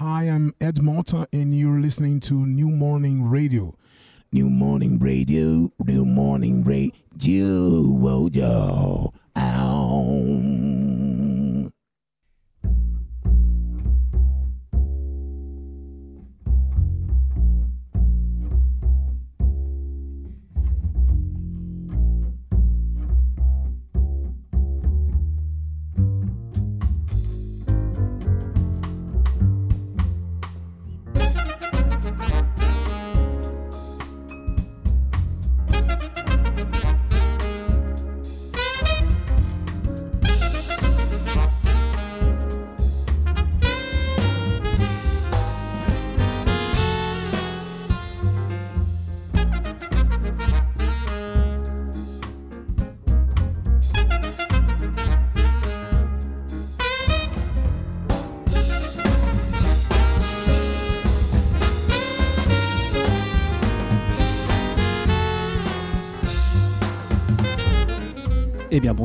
[0.00, 3.76] Hi, I'm Ed Malta, and you're listening to New Morning Radio.
[4.32, 9.12] New Morning Radio, New Morning Radio, oh, yo.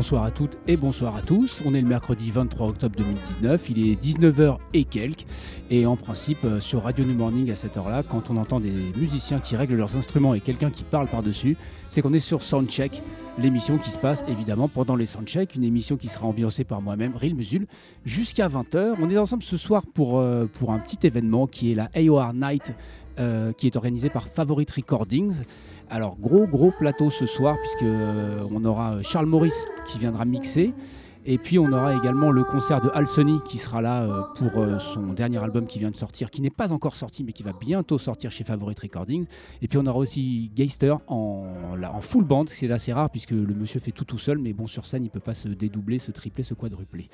[0.05, 1.63] Bonsoir à toutes et bonsoir à tous.
[1.65, 5.25] On est le mercredi 23 octobre 2019, il est 19h et quelques.
[5.71, 8.93] Et en principe, euh, sur Radio New Morning à cette heure-là, quand on entend des
[8.95, 11.57] musiciens qui règlent leurs instruments et quelqu'un qui parle par-dessus,
[11.89, 13.01] c'est qu'on est sur Soundcheck,
[13.39, 17.15] l'émission qui se passe évidemment pendant les Soundcheck, une émission qui sera ambiancée par moi-même,
[17.15, 17.65] Ril Musul,
[18.05, 18.97] jusqu'à 20h.
[19.01, 22.31] On est ensemble ce soir pour, euh, pour un petit événement qui est la AOR
[22.35, 22.75] Night,
[23.17, 25.41] euh, qui est organisée par Favorite Recordings.
[25.89, 30.73] Alors gros gros plateau ce soir puisque euh, on aura Charles Maurice qui viendra mixer
[31.27, 34.61] et puis on aura également le concert de Al Sony qui sera là euh, pour
[34.61, 37.43] euh, son dernier album qui vient de sortir, qui n'est pas encore sorti mais qui
[37.43, 39.25] va bientôt sortir chez Favorite Recordings.
[39.61, 41.45] Et puis on aura aussi Geister en,
[41.81, 44.67] en full band, c'est assez rare puisque le monsieur fait tout tout seul, mais bon
[44.67, 47.09] sur scène il peut pas se dédoubler, se tripler, se quadrupler.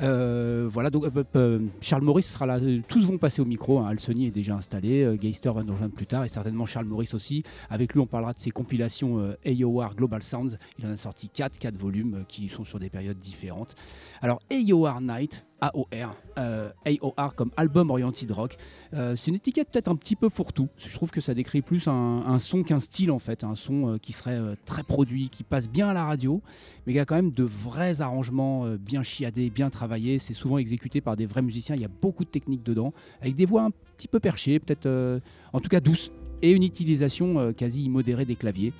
[0.00, 2.58] Euh, voilà, donc euh, euh, Charles Maurice sera là.
[2.88, 3.78] Tous vont passer au micro.
[3.80, 3.88] Hein.
[3.88, 5.16] Alsony est déjà installé.
[5.20, 7.42] Geister va nous rejoindre plus tard et certainement Charles Maurice aussi.
[7.70, 10.56] Avec lui, on parlera de ses compilations AOR Global Sounds.
[10.78, 13.74] Il en a sorti 4, 4 volumes qui sont sur des périodes différentes.
[14.20, 18.56] Alors, AOR Night, AOR, euh, AOR comme Album Oriented Rock.
[18.94, 20.68] Euh, c'est une étiquette peut-être un petit peu fourre-tout.
[20.76, 23.98] Je trouve que ça décrit plus un, son qu'un style en fait, un son euh,
[23.98, 26.42] qui serait très produit, qui passe bien à la radio,
[26.86, 30.18] mais qui a quand même de vrais arrangements bien chiadés, bien travaillés.
[30.18, 31.76] C'est souvent exécuté par des vrais musiciens.
[31.76, 35.20] Il y a beaucoup de techniques dedans, avec des voix un petit peu perchées, peut-être,
[35.52, 36.12] en tout cas douces,
[36.42, 38.72] et une utilisation quasi immodérée des claviers,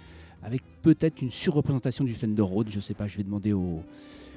[0.42, 2.71] avec peut-être une surreprésentation du Fender Rhodes.
[2.71, 3.82] Je sais pas, je vais demander aux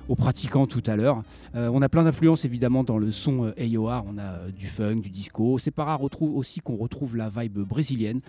[0.10, 1.24] aux pratiquants tout à l'heure.
[1.56, 4.68] Euh, on a plein d'influences évidemment dans le son euh, AOR, on a euh, du
[4.68, 5.58] funk, du disco.
[5.58, 8.22] C'est pas rare aussi qu'on retrouve la vibe brésilienne.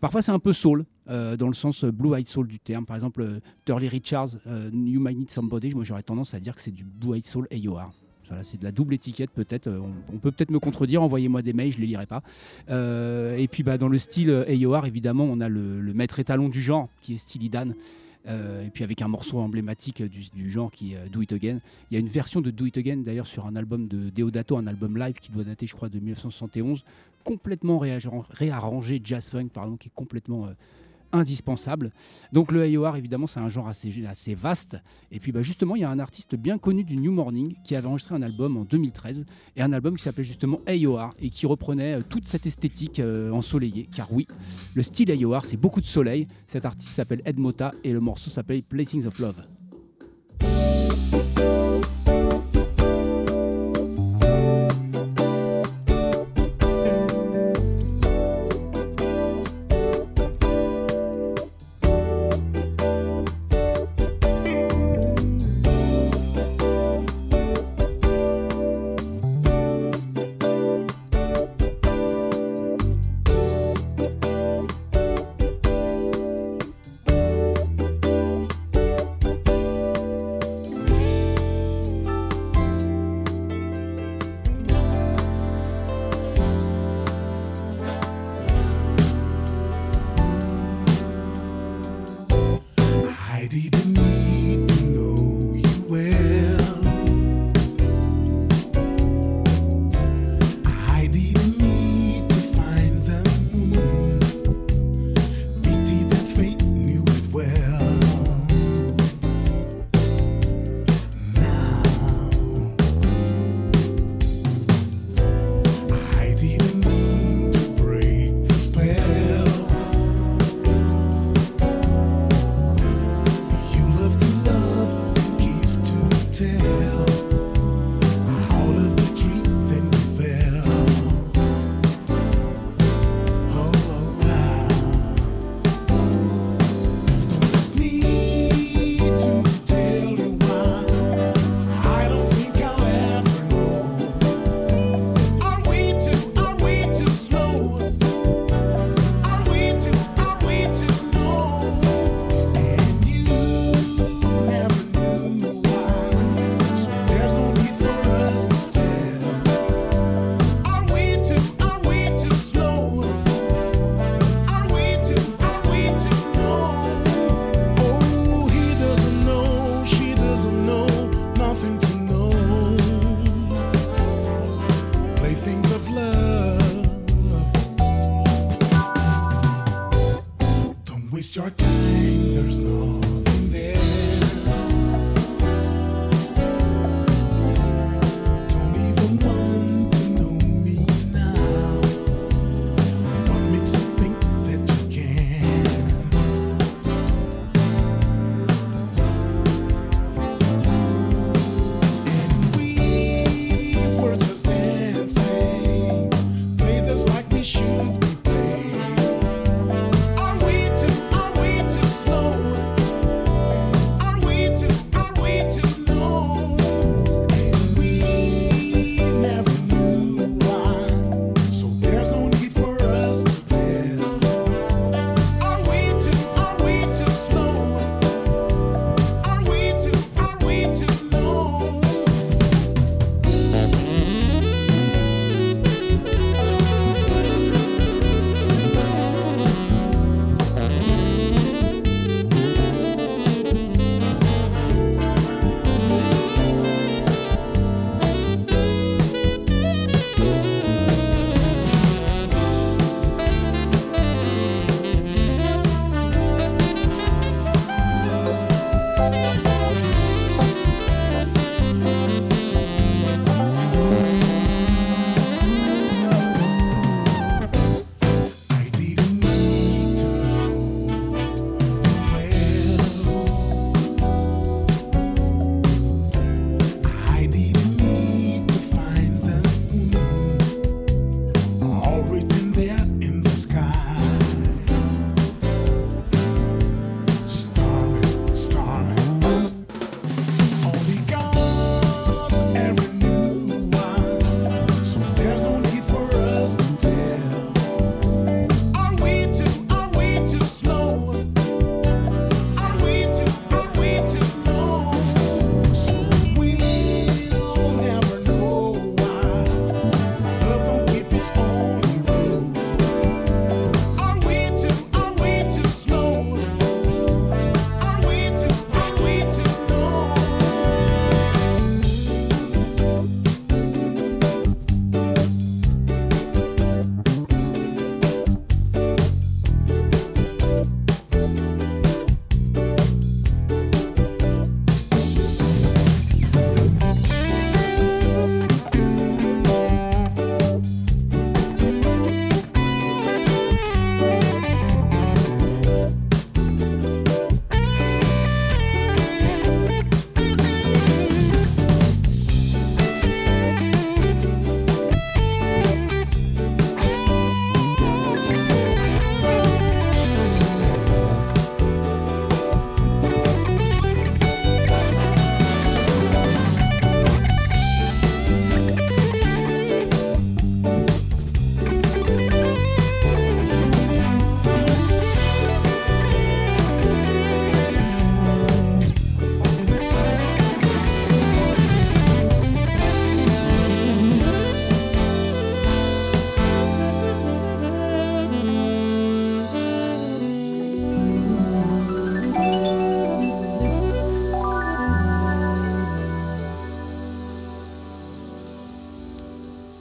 [0.00, 2.84] Parfois c'est un peu soul, dans le sens blue eyed soul du terme.
[2.84, 3.24] Par exemple,
[3.64, 6.84] Turley Richards, euh, You Might Need Somebody, moi j'aurais tendance à dire que c'est du
[6.84, 7.92] blue eyed soul AOR.
[8.26, 9.70] Voilà, c'est de la double étiquette peut-être.
[10.12, 12.22] On, peut peut-être me contredire, envoyez-moi des mails, je les lirai pas.
[12.68, 16.60] Et puis bah, dans le style AOR, évidemment, on a le, le maître étalon du
[16.60, 17.74] genre qui est Steely Dan.
[18.28, 21.58] Euh, et puis avec un morceau emblématique du, genre qui est euh, Do It Again.
[21.90, 24.56] Il y a une version de Do It Again d'ailleurs sur un album de Deodato,
[24.56, 26.84] un album live qui doit dater je crois de 1971,
[27.24, 30.52] complètement réarrangé, réarrangé jazz funk pardon, qui est complètement euh,
[31.12, 31.90] indispensable.
[32.32, 34.76] Donc le AOR évidemment c'est un genre assez, vaste.
[35.10, 37.76] Et puis bah, justement il y a un artiste bien connu du New Morning qui
[37.76, 39.24] avait enregistré un album en 2013
[39.56, 43.30] et un album qui s'appelait justement AOR et qui reprenait euh, toute cette esthétique euh,
[43.30, 43.88] ensoleillée.
[43.94, 44.26] Car oui,
[44.74, 46.26] le style AOR c'est beaucoup de soleil.
[46.48, 49.42] Cet artiste s'appelle Ed Mota et le morceau s'appelle Placings of Love.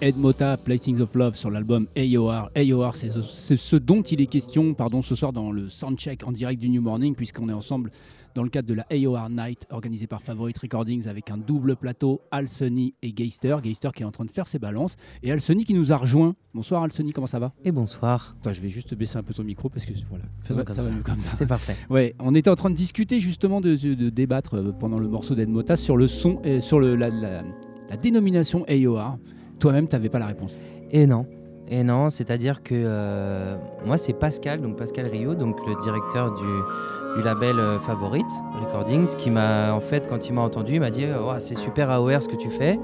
[0.03, 2.49] Ed Mota, Platings of Love sur l'album AOR.
[2.55, 6.59] AOR, c'est ce, dont il est question pardon, ce soir dans le Soundcheck en direct
[6.59, 7.91] du New Morning, puisqu'on est ensemble
[8.33, 12.21] dans le cadre de la AOR Night organisée par Favorite Recordings avec un double plateau,
[12.31, 13.57] Alsony et Geister.
[13.61, 14.95] Geister qui est en train de faire ses balances.
[15.21, 16.33] Et Alsony qui nous a rejoint.
[16.55, 17.53] Bonsoir Alsony, comment ça va?
[17.63, 18.35] Et bonsoir.
[18.41, 20.75] Attends, Je vais juste baisser un peu ton micro parce que voilà, Faisons ça, comme
[20.75, 21.31] ça va mieux comme ça.
[21.35, 21.75] C'est parfait.
[21.91, 25.07] Ouais, on était en train de discuter justement de, de- de débattre euh, pendant le
[25.07, 27.43] morceau d'Ed Mota sur le son et sur le, la, la-
[27.89, 29.17] la dénomination AOR.
[29.61, 30.59] Toi-même, tu n'avais pas la réponse.
[30.89, 31.27] Et non.
[31.69, 37.23] Et non, c'est-à-dire que euh, moi, c'est Pascal, donc Pascal Rio, donc le directeur du,
[37.23, 38.25] label euh, Favorite
[38.59, 41.91] Recordings, qui m'a, en fait, quand il m'a entendu, il m'a dit Oh, C'est super
[41.91, 42.79] AOR ce que tu fais.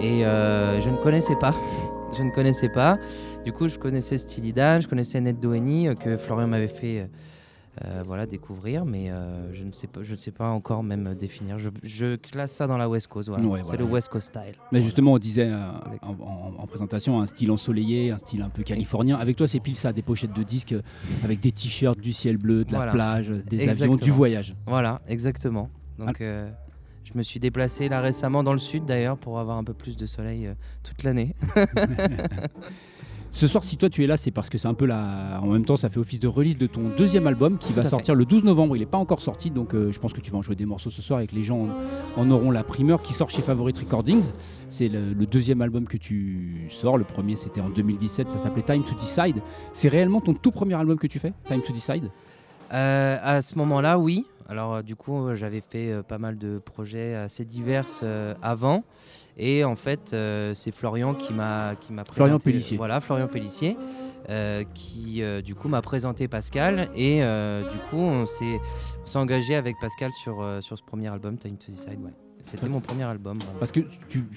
[0.00, 1.54] Et euh, je ne connaissais pas.
[2.16, 2.98] je ne connaissais pas.
[3.44, 7.10] Du coup, je connaissais Steely Dan, je connaissais Ned Doheny, que Florian m'avait fait.
[7.84, 10.82] Euh, euh, voilà, découvrir, mais euh, je ne sais pas, je ne sais pas encore
[10.82, 11.58] même définir.
[11.58, 13.28] Je, je classe ça dans la West Coast.
[13.28, 13.44] voilà.
[13.46, 13.78] Ouais, c'est voilà.
[13.84, 14.54] le West Coast style.
[14.72, 15.58] Mais justement, on disait euh,
[16.02, 19.16] en, en- en présentation un style ensoleillé, un style un peu californien.
[19.16, 20.82] Avec toi, c'est pile ça, des pochettes de disques euh,
[21.24, 22.92] avec des t-shirts, du ciel bleu, de la Voilà.
[22.92, 23.94] plage, des Exactement.
[23.94, 24.54] avions, du voyage.
[24.66, 25.68] Voilà, exactement.
[25.98, 26.46] Donc, euh,
[27.04, 29.96] Je me suis déplacé là récemment dans le sud d'ailleurs pour avoir un peu plus
[29.96, 31.34] de soleil euh, toute l'année.
[33.36, 35.40] Ce soir, si toi tu es là, c'est parce que c'est un peu la.
[35.42, 37.82] En même temps, ça fait office de release de ton deuxième album qui Tout va
[37.82, 37.90] fait.
[37.90, 38.76] sortir le 12 novembre.
[38.76, 40.64] Il n'est pas encore sorti, donc euh, je pense que tu vas en jouer des
[40.64, 41.68] morceaux ce soir et que les gens
[42.16, 44.24] en, en auront la primeur qui sort chez Favorite Recordings.
[44.70, 46.96] C'est le, le deuxième album que tu sors.
[46.96, 49.42] Le premier, c'était en 2017, ça s'appelait Time to Decide.
[49.74, 52.10] C'est réellement ton tout premier album que tu fais, Time to Decide?
[52.72, 54.24] Euh, à ce moment-là, oui.
[54.48, 57.84] Alors, euh, du coup, j'avais fait pas mal de projets assez divers
[58.40, 58.82] avant.
[59.38, 62.76] Et en fait, euh, c'est Florian qui m'a qui m'a Florian présenté- Pellissier.
[62.76, 63.76] Voilà, Florian Pellissier,
[64.30, 66.88] euh, qui euh, du coup m'a présenté Pascal.
[66.94, 68.58] Et du coup, on s'est
[69.14, 72.02] engagé avec Pascal sur, sur ce premier album, Time to Decide.
[72.02, 72.12] Ouais.
[72.42, 73.40] C'était mon premier album.
[73.58, 73.80] Parce que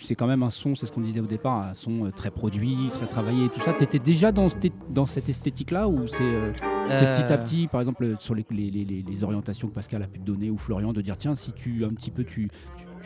[0.01, 2.75] c'est quand même un son, c'est ce qu'on disait au départ, un son très produit,
[2.91, 3.71] très travaillé et tout ça.
[3.73, 6.51] T'étais déjà dans, cette- dans cette esthétique-là ou c'est euh,
[6.89, 10.07] petit à petit, par exemple, sur les, les- les- les- les orientations que Pascal a
[10.07, 12.49] pu te donner ou Florian, de dire tiens, si tu un petit peu tu,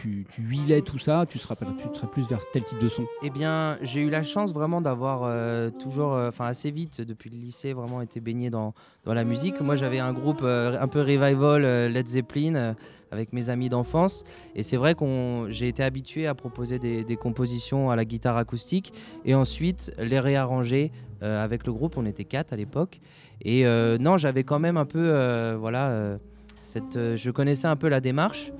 [0.03, 3.05] tu, tu huilais tout ça, tu seras, tu serais plus vers tel type de son.
[3.23, 7.29] Eh bien, j'ai eu la chance vraiment d'avoir euh, toujours, euh, enfin assez vite, depuis
[7.29, 8.73] le lycée, vraiment été baigné dans,
[9.05, 9.61] dans la musique.
[9.61, 12.75] Moi, j'avais un groupe euh, un peu revival, Led Zeppelin,
[13.11, 14.25] avec mes amis d'enfance.
[14.55, 18.93] Et c'est vrai qu'on, j'ai été habitué à proposer des, compositions à la guitare acoustique
[19.23, 20.91] et ensuite les réarranger
[21.21, 21.95] avec le groupe.
[21.95, 22.99] On était quatre à l'époque.
[23.45, 23.65] Et
[23.99, 26.17] non, j'avais quand même un peu, voilà,
[26.65, 28.51] je connaissais un peu la démarche.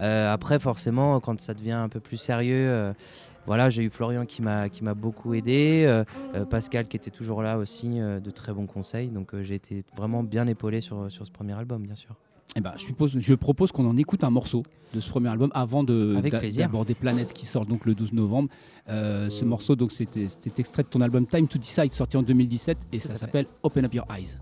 [0.00, 2.92] Euh, après, forcément, quand ça devient un peu plus sérieux, euh,
[3.48, 7.42] voilà, j'ai eu Florian qui m'a qui m'a beaucoup aidé, euh, Pascal qui était toujours
[7.42, 9.08] là aussi, euh, de très bons conseils.
[9.08, 12.14] Donc euh, j'ai été vraiment bien épaulé sur, sur ce premier album, bien sûr.
[12.56, 14.62] Eh ben, je, suppose, je propose qu'on en écoute un morceau
[14.92, 16.20] de ce premier album avant de
[16.58, 18.50] d'aborder Planète qui sort donc le 12 novembre.
[18.86, 22.78] Ce morceau donc c'était c'était extrait de ton album Time to Decide sorti en 2017
[22.92, 24.36] et Tout ça s'appelle Open Up Your Eyes.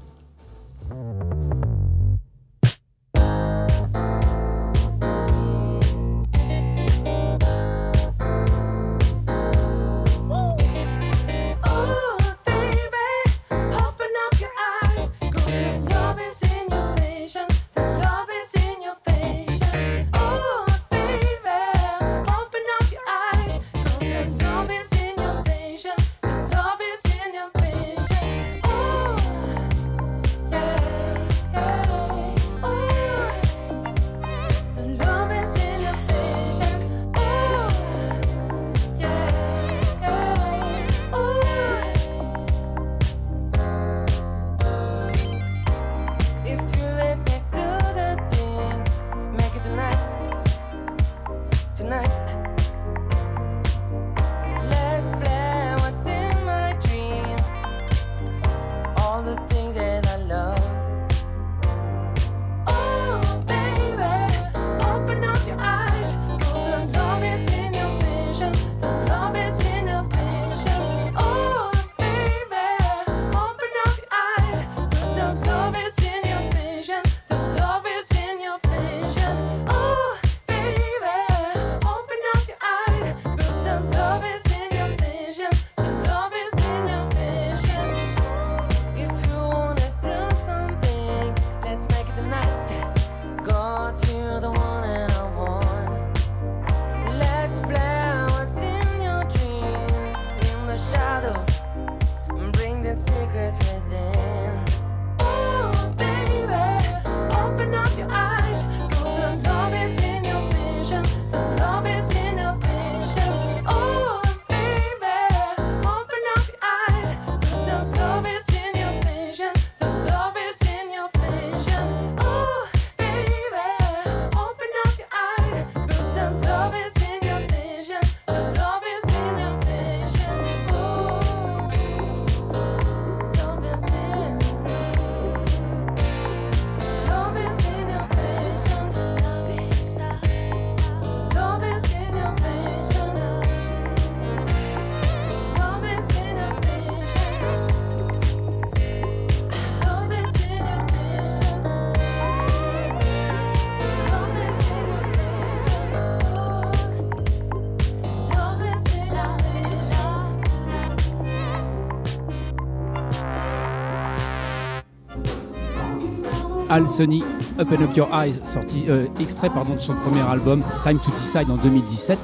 [166.76, 167.24] Al Sunny,
[167.58, 171.50] Open Up Your Eyes, sorti euh, extrait pardon de son premier album Time to Decide
[171.50, 172.18] en 2017.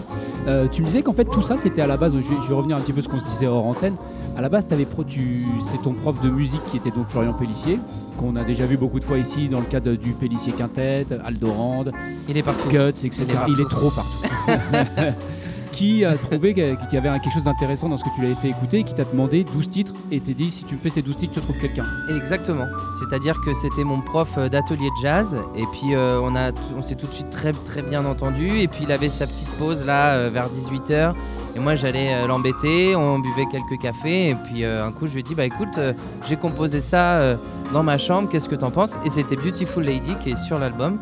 [0.47, 2.49] Euh, tu me disais qu'en fait tout ça c'était à la base, je vais, je
[2.49, 3.95] vais revenir un petit peu sur ce qu'on se disait hors antenne.
[4.37, 7.33] À la base, t'avais pro- tu- c'est ton prof de musique qui était donc Florian
[7.35, 7.79] Pellissier,
[8.19, 11.85] qu'on a déjà vu beaucoup de fois ici dans le cadre du Pellissier Quintet, Aldorand,
[12.29, 12.69] Il est partout.
[12.69, 13.25] Guts, etc.
[13.27, 13.53] Il est partout.
[13.57, 15.17] Il est trop partout.
[15.73, 18.51] qui a trouvé qu'il y avait quelque chose d'intéressant dans ce que tu l'avais fait
[18.51, 21.03] écouter et qui t'a demandé 12 titres et t'a dit si tu me fais ces
[21.03, 21.85] 12 titres, tu trouves quelqu'un.
[22.15, 22.67] Exactement.
[23.01, 27.07] C'est-à-dire que c'était mon prof euh, d'atelier de jazz et puis euh, on, s'est tout
[27.07, 27.53] de suite très
[27.83, 31.15] bien entendu et puis il avait sa petite pause là euh, vers 18h
[31.57, 35.23] et moi j'allais l'embêter, on buvait quelques cafés et puis un coup je lui ai
[35.23, 35.79] dit bah écoute
[36.27, 37.37] j'ai composé ça
[37.75, 38.97] dans ma chambre, qu'est-ce que t'en penses?
[39.05, 40.99] Et c'était Beautiful Lady qui est sur l'album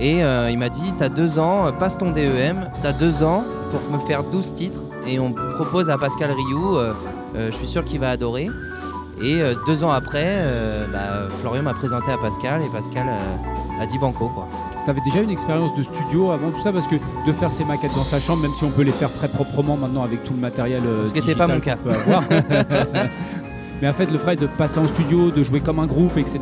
[0.00, 3.44] et euh, il m'a dit t'as deux ans, euh, passe ton DEM, t'as deux ans
[3.70, 6.94] pour me faire 12 titres et on propose à Pascal Rioux, euh,
[7.36, 8.48] euh, je suis sûr qu'il va adorer.
[9.22, 10.42] Et deux ans après,
[10.90, 13.06] bah, Florian m'a présenté à Pascal et Pascal
[13.78, 14.48] a dit banco quoi.
[14.86, 16.72] T'avais déjà une expérience de studio avant tout ça?
[16.72, 19.12] Parce que de faire ces maquettes dans sa chambre, même si on peut les faire
[19.12, 21.76] très proprement maintenant avec tout le matériel Ce qui était pas mon cas.
[23.82, 26.38] mais en fait, le fait de passer en studio, de jouer comme un groupe, etc.,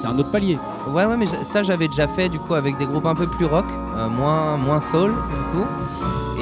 [0.00, 0.58] c'est un autre palier.
[0.88, 3.66] Ouais mais ça j'avais déjà fait du coup avec des groupes un peu plus rock,
[3.96, 5.66] euh, moins, moins soul du coup.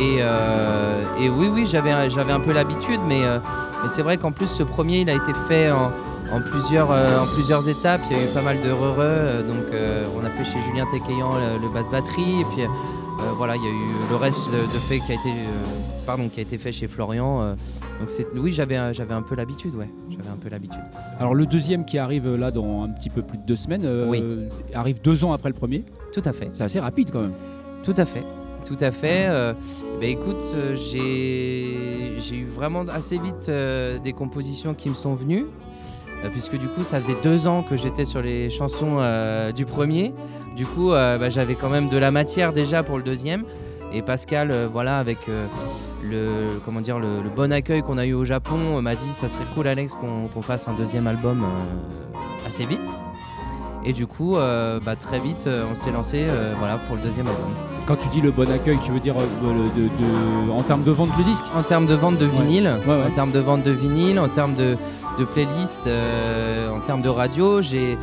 [0.01, 1.03] Et, euh,
[1.37, 3.41] oui oui j'avais j'avais un peu l'habitude mais, euh,
[3.83, 5.91] mais c'est vrai qu'en plus ce premier il a été fait en,
[6.51, 9.67] plusieurs, en plusieurs étapes, il y a eu pas mal de re donc
[10.17, 12.65] on a fait chez Julien Tekeyan le, le basse batterie et puis
[13.37, 15.33] voilà il y a eu le reste de, de fait qui a été
[16.07, 17.57] pardon qui a été fait chez Florian.
[17.99, 19.89] donc oui j'avais j'avais un peu l'habitude ouais
[20.19, 20.81] j'avais un peu l'habitude.
[21.21, 23.83] Alors le deuxième qui arrive euh, là dans un petit peu plus de deux semaines,
[23.85, 24.23] euh, Oui.
[24.75, 25.85] arrive deux ans après le premier.
[26.13, 26.51] Tout à fait.
[26.53, 27.35] C'est assez rapide quand même.
[27.85, 28.25] Tout à fait,
[28.67, 29.27] tout à fait.
[29.29, 29.53] Euh,
[30.01, 33.49] bah écoute, euh, j'ai j'ai eu vraiment assez vite
[34.03, 35.47] des compositions qui me sont venues,
[36.33, 38.99] puisque du coup ça faisait deux ans que j'étais sur les chansons
[39.55, 40.13] du premier.
[40.57, 43.45] Du coup, bah, j'avais quand même de la matière déjà pour le deuxième.
[43.93, 45.19] Et Pascal, voilà, avec
[46.03, 49.13] le comment dire le, le bon accueil qu'on a eu au Japon, euh, m'a dit
[49.13, 52.93] ça serait cool Alex qu'on fasse un deuxième album euh, assez vite.
[53.85, 57.27] Et du coup, euh, bah, très vite, on s'est lancé euh, voilà, pour le deuxième
[57.29, 57.47] album.
[57.87, 60.91] Quand tu dis le bon accueil, tu veux dire le- de- de- en termes de
[60.91, 61.45] vente de disques?
[61.57, 63.03] En termes de vente de vinyle, Ouais, ouais.
[63.07, 64.77] en termes de vente de vinyle, en termes de,
[65.19, 67.97] de playlist, en termes de radio, j'ai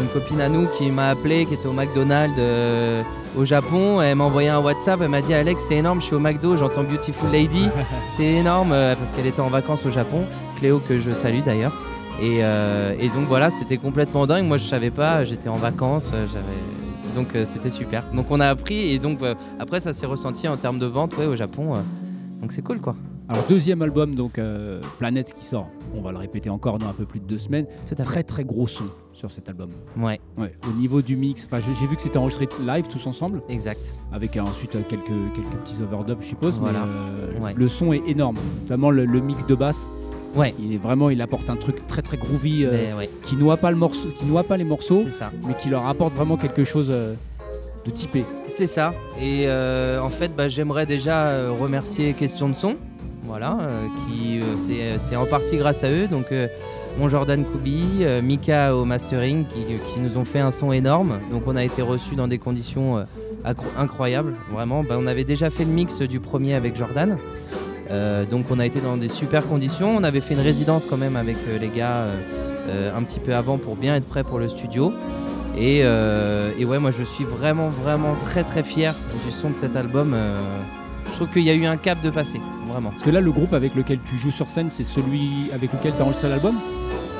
[0.00, 3.02] une copine à nous qui m'a appelé, qui était au McDonald's euh,
[3.36, 4.00] au Japon.
[4.00, 6.56] Elle m'a envoyé un WhatsApp, elle m'a dit Alex, c'est énorme, je suis au McDo,
[6.56, 7.66] j'entends Beautiful Lady.
[8.04, 10.24] c'est énorme euh, parce qu'elle était en vacances au Japon.
[10.56, 11.72] Cléo, que je salue d'ailleurs.
[12.20, 14.44] Et, euh, et donc voilà, c'était complètement dingue.
[14.44, 17.14] Moi, je savais pas, j'étais en vacances, j'avais.
[17.14, 18.04] Donc c'était super.
[18.12, 19.20] Donc on a appris et donc
[19.58, 21.74] après ça s'est ressenti en termes de vente ouais, au Japon.
[22.40, 22.94] donc c'est cool quoi.
[23.30, 26.94] Alors deuxième album, donc euh, Planète qui sort, on va le répéter encore dans un
[26.94, 27.66] peu plus de deux semaines.
[27.86, 28.02] Tout à fait.
[28.02, 28.84] Très très gros son
[29.18, 29.68] sur cet album.
[29.96, 33.42] Ouais, Ouais, au niveau du mix, enfin j'ai vu que c'était enregistré live tous ensemble,
[33.48, 33.80] exact.
[34.12, 36.84] avec euh, ensuite euh, quelques, quelques petits overdubs je suppose, Voilà.
[36.86, 37.52] mais euh, Ouais.
[37.56, 39.86] le son est énorme, notamment le, le mix de basse.
[40.36, 40.54] Ouais.
[40.60, 43.70] Il est vraiment, il apporte un truc très très groovy euh, ouais, qui noie pas
[43.72, 45.32] le morceau, qui noie pas les morceaux, ça.
[45.46, 48.24] mais qui leur apporte vraiment quelque chose de typé.
[48.46, 48.94] C'est ça.
[49.20, 52.76] Et en fait, bah, j'aimerais déjà remercier Question de Son.
[53.24, 53.58] Voilà,
[54.06, 56.06] qui c'est c'est en partie grâce à eux.
[56.08, 56.26] Donc,
[56.98, 61.20] mon Jordan Kubi, euh, Mika au mastering, qui, nous ont fait un son énorme.
[61.30, 63.04] Donc, on a été reçus dans des conditions euh,
[63.78, 64.34] incroyables.
[64.52, 67.16] Vraiment, Bah, on avait déjà fait le mix du premier avec Jordan.
[67.90, 69.96] Euh, donc, on a été dans des super conditions.
[69.96, 72.06] On avait fait une résidence quand même avec les gars
[72.94, 74.92] un petit peu avant pour bien être prêt pour le studio.
[75.56, 79.74] Et, et ouais, moi je suis vraiment, vraiment très, très fier du son de cet
[79.74, 80.14] album.
[81.08, 82.90] je trouve qu'il y a eu un cap de passé, vraiment.
[82.90, 85.92] Parce que là, le groupe avec lequel tu joues sur scène, c'est celui avec lequel
[85.94, 86.54] tu as enregistré l'album,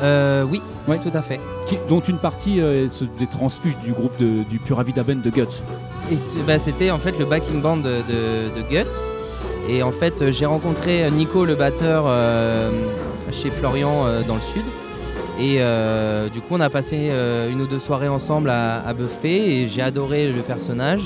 [0.01, 0.99] Euh, oui, Ouais.
[1.03, 1.41] tout à fait.
[1.67, 5.17] qui- dont une partie euh, se- des transfuges du groupe de- du Pura Vida Band
[5.17, 5.61] de Guts.
[6.47, 8.95] Bah, c'était en fait le backing band de, de- de Guts.
[9.69, 12.71] Et en fait, euh, j'ai rencontré Nico, le batteur, euh,
[13.33, 14.63] chez Florian euh, dans le sud.
[15.41, 18.93] Et euh, du coup, on a passé euh, une ou deux soirées ensemble à, à
[18.95, 21.03] Buffet et j'ai adoré le personnage.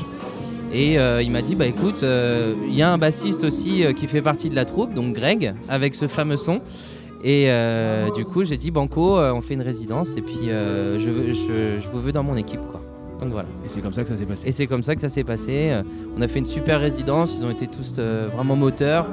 [0.72, 3.92] Et euh, il m'a dit, bah écoute, euh, il y a un bassiste aussi euh,
[3.92, 6.60] qui fait partie de la troupe, donc Greg, avec ce fameux son.
[7.24, 7.48] Et
[8.16, 12.00] du coup, j'ai dit, Banco, on fait une résidence et puis je, je- je vous
[12.00, 12.58] veux dans mon équipe.
[12.72, 12.80] Quoi.
[13.20, 13.46] Donc voilà.
[13.64, 14.48] Et c'est comme ça que ça s'est passé.
[14.48, 15.70] Et c'est comme ça que ça s'est passé.
[16.18, 17.92] On a fait une super résidence, ils ont été tous
[18.34, 19.06] vraiment moteurs.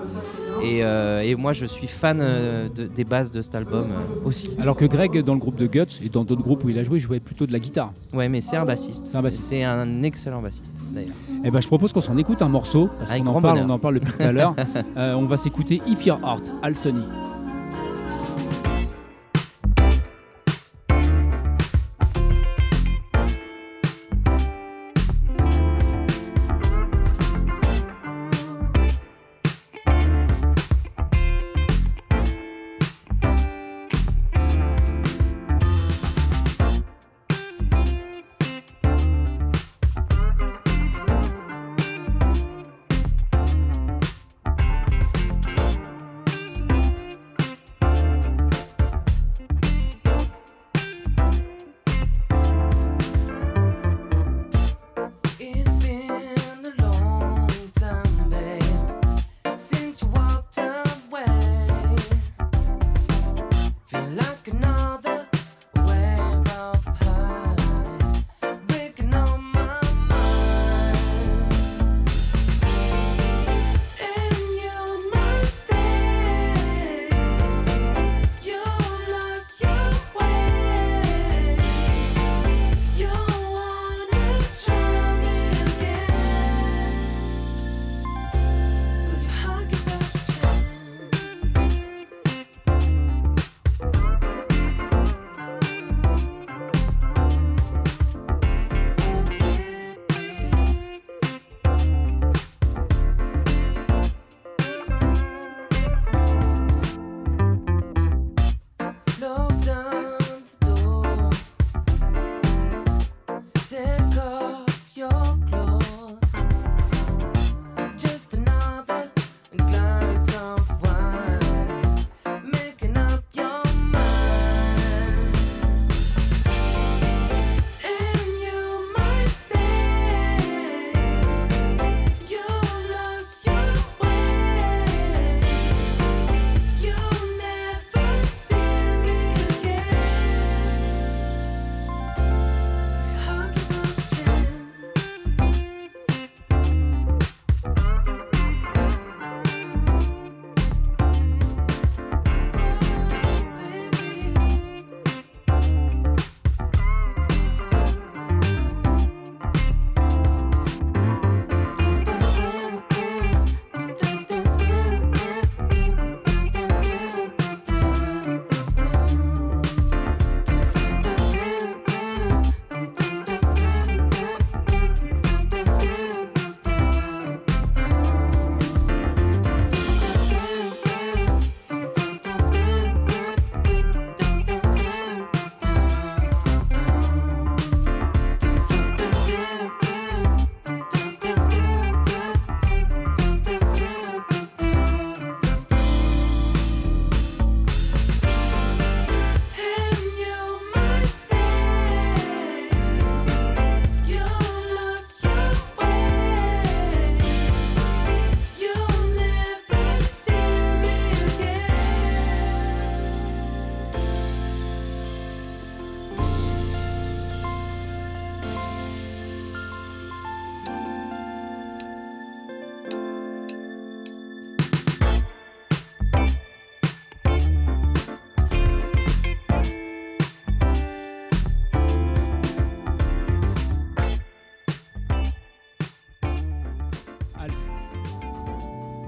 [0.63, 4.25] Et, euh, et moi, je suis fan euh, de- des bases de cet album euh,
[4.27, 4.51] aussi.
[4.59, 6.83] Alors que Greg, dans le groupe de Guts et dans d'autres groupes où il a
[6.83, 7.93] joué, jouait plutôt de la guitare.
[8.13, 9.09] Ouais, mais c'est un bassiste.
[9.29, 11.15] C'est un excellent bassiste, d'ailleurs.
[11.43, 13.79] Eh ben, je propose qu'on s'en écoute un morceau, parce qu'on en parle, on en
[13.79, 14.55] parle depuis tout à l'heure.
[14.97, 17.03] On va s'écouter If Your Heart, Al Sonny.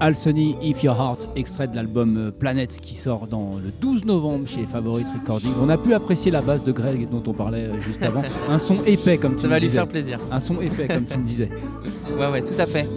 [0.04, 4.04] Al Sunny If Your Heart, extrait de l'album euh, Planète qui sort dans le 12
[4.04, 5.52] novembre chez Favorite Recording.
[5.62, 8.22] On a pu apprécier la basse de Greg dont on parlait euh, juste avant.
[8.48, 9.78] Un son épais comme tu Ça me va lui disais.
[9.78, 10.18] faire plaisir.
[10.32, 11.50] Un son épais comme tu me disais.
[12.18, 12.88] Ouais, ouais, tout à fait.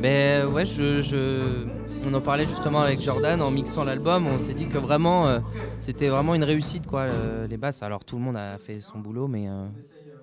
[0.00, 1.66] Mais ouais, je, je-
[2.08, 4.24] on en parlait justement avec Jordan en mixant l'album.
[4.28, 5.40] On s'est dit que vraiment, euh,
[5.80, 7.82] c'était vraiment une réussite, quoi, le- les basses.
[7.82, 9.66] Alors tout le monde a fait son boulot, mais euh,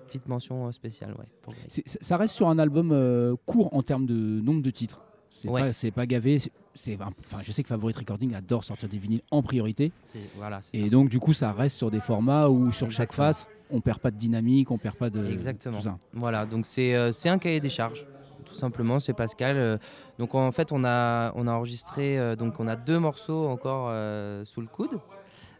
[0.08, 1.26] petite mention spéciale, ouais.
[1.42, 5.02] pour Ça reste sur un album euh, court en termes de nombre de titres.
[5.40, 5.90] C'est Ouais.
[5.92, 6.38] pas, gavé.
[6.74, 9.92] c'est- enfin, je sais que Favorite Recording adore sortir des vinyles en priorité.
[10.36, 10.88] Voilà, Et ça.
[10.88, 14.10] donc, du coup, ça reste sur des formats où sur chaque face, on perd pas
[14.10, 15.26] de dynamique, on perd pas de.
[15.30, 15.78] Exactement.
[15.78, 15.98] tout ça.
[16.12, 18.06] Voilà, donc c'est euh, un cahier des charges,
[18.44, 19.56] tout simplement, c'est Pascal.
[19.56, 19.78] euh,
[20.18, 23.88] donc en fait, on a, on a enregistré, euh, donc on a deux morceaux encore
[23.90, 25.00] euh, sous le coude,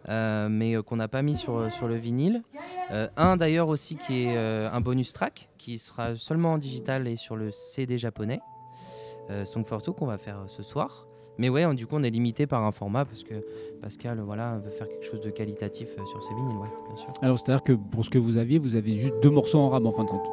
[0.08, 2.42] euh, mais euh, qu'on n'a pas mis sur, sur le vinyle.
[2.90, 7.16] Euh, un d'ailleurs aussi qui est un bonus track, qui sera seulement en digital et
[7.16, 8.40] sur le CD japonais,
[9.44, 11.06] Song for Two, qu'on va faire euh, ce soir.
[11.38, 13.35] Mais ouais, on- du coup, on est limité par un format parce que
[13.80, 16.54] Pascal, voilà, veut faire quelque chose de qualitatif euh, sur ses vinyles.
[17.22, 19.87] Alors, c'est-à-dire que pour ce que vous aviez, vous avez juste deux morceaux en rab
[19.87, 20.26] en fin de compte.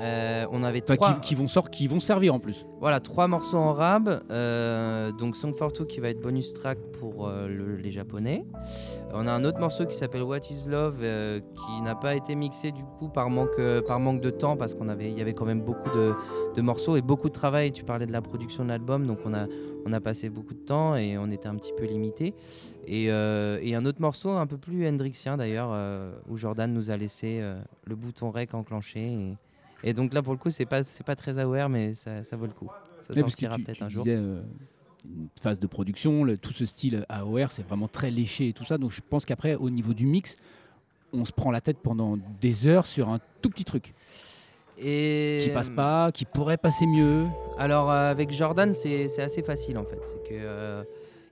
[0.00, 1.14] Euh, on avait Enfin, trois...
[1.14, 2.66] qui, qui vont sortir, qui vont servir en plus.
[2.80, 4.22] Voilà, trois morceaux en rab.
[4.30, 8.44] euh, donc Song for Two qui va être bonus track pour euh, le- les japonais.
[9.12, 12.72] On a un autre morceau qui s'appelle What is Love qui n'a pas été mixé
[12.72, 15.44] du coup par manque, par manque de temps parce qu'on avait, il y avait quand
[15.44, 16.12] même beaucoup de,
[16.56, 17.70] de morceaux et beaucoup de travail.
[17.70, 19.46] Tu parlais de la production de l'album, donc on a,
[19.86, 22.34] on a passé beaucoup de temps et on était un petit peu limité.
[22.86, 25.70] Et, et un autre morceau un peu plus Hendrixien d'ailleurs
[26.28, 27.40] où Jordan nous a laissé
[27.84, 29.00] le bouton rec enclenché.
[29.12, 29.36] Et,
[29.84, 32.36] et donc là pour le coup c'est pas, c'est pas très aware mais ça, ça
[32.36, 32.68] vaut le coup.
[33.00, 34.02] Ça sortira peut-être un jour.
[34.04, 34.40] disais, euh,
[35.04, 38.64] une phase de production, le- tout ce style AOR, c'est vraiment très léché et tout
[38.64, 38.78] ça.
[38.78, 40.36] Donc, je pense qu'après, au niveau du mix,
[41.12, 43.92] on se prend la tête pendant des heures sur un tout petit truc
[44.78, 47.26] Et qui passe pas, qui pourrait passer mieux.
[47.58, 50.00] Alors euh, avec Jordan, c'est c'est assez facile en fait.
[50.04, 50.82] C'est que euh,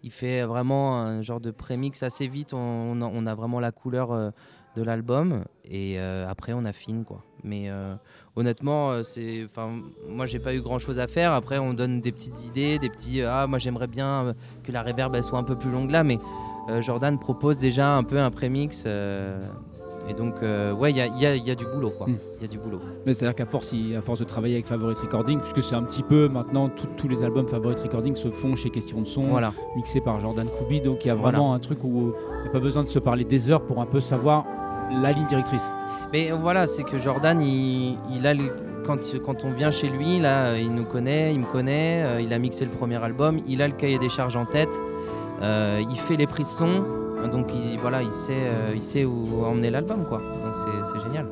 [0.04, 2.52] il fait vraiment un genre de prémix assez vite.
[2.52, 4.30] On, on a, on a vraiment la couleur euh,
[4.76, 7.24] de l'album et après on affine quoi.
[7.44, 7.94] Mais euh,
[8.36, 9.70] honnêtement, euh, c'est, enfin,
[10.08, 11.32] moi j'ai pas eu grand chose à faire.
[11.32, 13.22] Après on donne des petites idées, des petits.
[13.22, 14.32] ah moi j'aimerais bien euh,
[14.64, 16.18] que la reverb elle soit un peu plus longue là, mais
[16.70, 18.84] euh, Jordan propose déjà un peu un prémix.
[18.86, 19.40] euh,
[20.08, 21.90] et donc euh, ouais, il y a, il y a- il y a du boulot
[21.90, 22.06] quoi.
[22.08, 22.18] Il Mm.
[22.40, 22.80] y a du boulot.
[23.06, 25.82] Mais c'est-à-dire qu'à force, il- à force de travailler avec Favorite Recording, puisque c'est un
[25.84, 29.22] petit peu maintenant, tout- tous les albums Favorite Recording se font chez Question de Son,
[29.22, 29.52] Voilà.
[29.76, 30.80] mixés par Jordan Kubi.
[30.80, 31.38] Donc il y a Voilà.
[31.38, 33.80] vraiment un truc où il n'y a pas besoin de se parler des heures pour
[33.80, 34.44] un peu savoir
[35.00, 35.68] la ligne directrice.
[36.12, 38.34] Mais voilà, c'est que Jordan, il, a
[38.84, 42.32] quand, quand on vient chez lui, là, il nous connaît, il me connaît, euh, il
[42.32, 44.74] a mixé le premier album, il a le cahier des charges en tête,
[45.40, 46.84] euh, il fait les prises son,
[47.32, 50.18] donc il, voilà, il sait, euh, il sait où emmener l'album, quoi.
[50.18, 51.26] Donc c'est génial.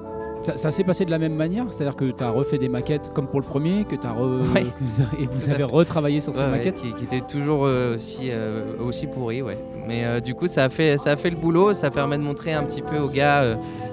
[0.45, 3.11] Ça, ça s'est passé de la même manière C'est-à-dire que tu as refait des maquettes
[3.15, 4.15] comme pour le premier, que as
[4.55, 4.65] Ouais.
[5.21, 8.31] et vous avez retravaillé sur ces Ouais, ouais, maquettes qui, qui était toujours euh, aussi,
[8.31, 9.59] euh, aussi pourri, ouais.
[9.87, 12.23] Mais euh, du coup, ça a, fait, ça a fait le boulot, ça permet de
[12.23, 13.43] montrer un petit peu aux gars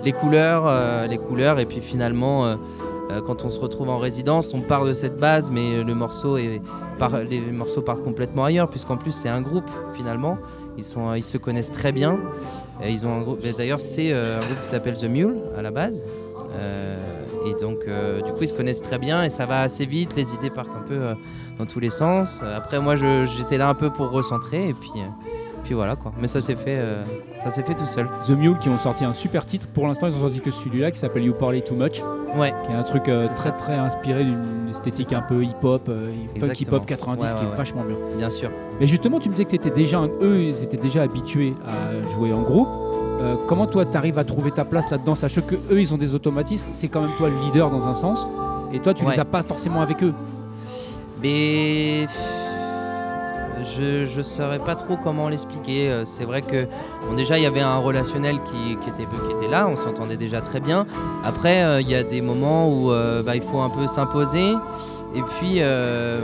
[0.06, 2.56] les couleurs, les couleurs, et puis finalement,
[3.26, 6.62] quand on se retrouve en résidence, on part de cette base, mais le morceau est,
[7.00, 10.38] par- les morceaux partent complètement ailleurs, puisqu'en plus c'est un groupe finalement.
[10.78, 12.20] Ils, sont, ils se connaissent très bien.
[12.84, 13.44] Et ils ont un groupe.
[13.44, 16.04] et D'ailleurs, c'est un groupe qui s'appelle The Mule à la base.
[16.56, 16.96] Euh,
[17.46, 20.16] et donc, euh, du coup, ils se connaissent très bien et ça va assez vite.
[20.16, 21.14] Les idées partent un peu euh,
[21.58, 22.40] dans tous les sens.
[22.56, 24.92] Après, moi, j'étais là un peu pour recentrer et puis,
[25.64, 26.12] puis voilà quoi.
[26.20, 27.04] Mais ça s'est fait, euh,
[27.44, 28.08] ça s'est fait tout seul.
[28.28, 29.68] The Mule qui ont sorti un super titre.
[29.68, 32.02] Pour l'instant, ils ont sorti que celui-là qui s'appelle You Parlay Too Much,
[32.38, 32.54] Ouais.
[32.66, 36.86] qui est un truc euh, très très inspiré d'une esthétique un peu hip-hop, euh, hip-hop
[36.86, 37.56] 90 Ouais, qui est ouais.
[37.56, 37.96] vachement bien.
[38.18, 38.50] Bien sûr.
[38.80, 42.08] Mais justement, tu me disais que c'était déjà un- eux, ils étaient déjà habitués à
[42.14, 42.68] jouer en groupe.
[43.20, 45.98] Euh, comment toi, tu arrives à trouver ta place là-dedans, sachant que eux, ils ont
[45.98, 46.68] des automatismes.
[46.72, 48.28] C'est quand même toi le leader dans un sens,
[48.74, 49.14] et toi, tu Ouais.
[49.14, 50.14] les as pas forcément avec eux.
[51.24, 52.06] Mais
[53.76, 55.90] je je saurais pas trop comment l'expliquer.
[55.90, 56.66] Euh, C'est vrai que
[57.08, 60.16] bon, déjà il y avait un relationnel qui, qui était qui était là, on s'entendait
[60.18, 60.86] déjà très bien.
[61.24, 64.54] Après euh, il y a des moments où euh, bah, il faut un peu s'imposer.
[65.16, 66.22] Et puis euh,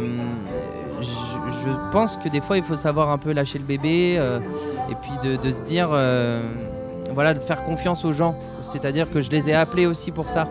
[1.02, 4.14] je, je pense que des fois il faut savoir un peu lâcher le bébé
[4.92, 5.90] et puis de, de se dire
[7.14, 8.36] voilà de faire confiance aux gens.
[8.62, 10.48] C'est-à-dire que je les ai appelés aussi pour ça.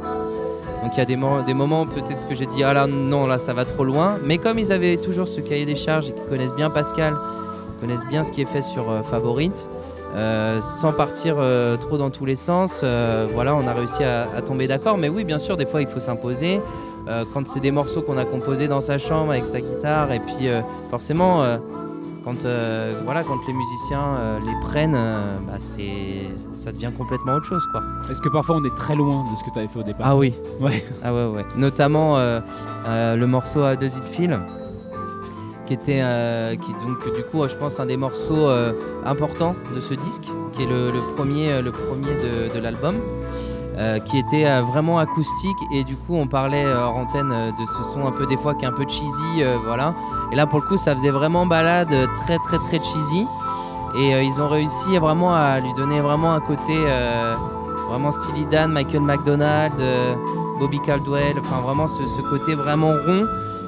[0.83, 3.27] Donc il y a des, mo- des moments peut-être que j'ai dit ah là non
[3.27, 4.19] là ça va trop loin.
[4.25, 7.81] Mais comme ils avaient toujours ce cahier des charges et qu'ils connaissent bien Pascal, ils
[7.81, 9.65] connaissent bien ce qui est fait sur euh, Favorite,
[10.17, 12.83] euh, sans partir euh, trop dans tous les sens,
[13.33, 14.99] voilà on a réussi à, tomber d'accord.
[14.99, 16.61] Mais oui bien sûr des fois il faut s'imposer.
[17.35, 20.49] Quand c'est des morceaux qu'on a composés dans sa chambre avec sa guitare et puis
[20.89, 21.43] forcément
[22.25, 27.35] quand, euh, voilà, quand les musiciens euh, les prennent, euh, bah, c'est, ça devient complètement
[27.35, 27.83] autre chose quoi.
[28.11, 30.07] Est-ce que parfois on est très loin de ce que tu avais fait au départ
[30.09, 30.35] Ah oui.
[30.61, 30.85] Ouais.
[31.03, 31.45] Ah ouais, ouais.
[31.57, 34.39] Notamment le morceau à deux îles fil.
[35.67, 36.03] qui était
[36.61, 38.49] qui donc du coup je pense un des morceaux
[39.05, 42.97] importants de ce disque qui est le, le premier le premier de, de l'album
[43.79, 45.57] euh, qui était euh, vraiment acoustique.
[45.73, 48.55] Et du coup on parlait euh, hors antenne de ce son un peu des fois
[48.55, 49.95] qui est un peu cheesy voilà.
[50.31, 53.27] Et là pour le coup ça faisait vraiment balade très très très cheesy.
[53.97, 56.75] Et ils ont réussi vraiment à lui donner vraiment un côté
[57.89, 59.75] vraiment Steely Dan, Michael McDonald,
[60.59, 63.27] Bobby Caldwell, enfin vraiment ce, côté vraiment rond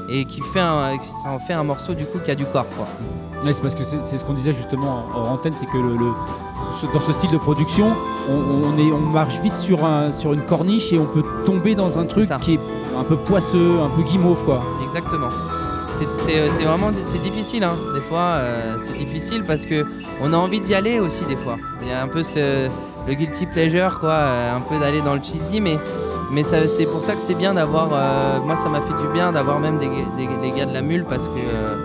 [0.08, 2.86] et qui fait un, en fait un morceau du coup qui a du corps quoi.
[3.44, 5.92] Ouais, c'est parce que c'est ce qu'on disait justement en hors antenne, c'est que le,
[5.96, 6.12] le-
[6.80, 7.86] ce- dans ce style de production,
[8.30, 11.74] on, on est, on marche vite sur, un, sur une corniche et on peut tomber
[11.74, 12.36] dans un truc ça.
[12.36, 12.60] qui est
[12.98, 14.62] un peu poisseux, un peu guimauve quoi.
[14.82, 15.28] Exactement.
[15.96, 17.74] C'est- vraiment c'est difficile hein.
[17.94, 19.86] des fois euh, c'est difficile parce que
[20.22, 21.56] on a envie d'y aller aussi des fois.
[21.82, 22.68] Il y a un peu ce,
[23.06, 25.78] le guilty pleasure quoi, euh, un peu d'aller dans le cheesy mais
[26.42, 29.60] c'est pour ça que c'est bien d'avoir euh, moi ça m'a fait du bien d'avoir
[29.60, 31.76] même des, des- les gars de la mule parce que euh,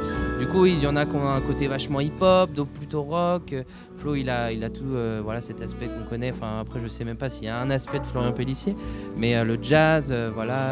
[0.51, 3.53] coup il y en a qui ont un côté vachement hip hop, d'autres plutôt rock.
[3.97, 6.31] Flo il a il a tout euh, voilà cet aspect qu'on connaît.
[6.31, 8.75] Enfin après je sais même pas s'il y a un aspect de Florian Pellissier
[9.17, 10.71] mais euh, le jazz euh, voilà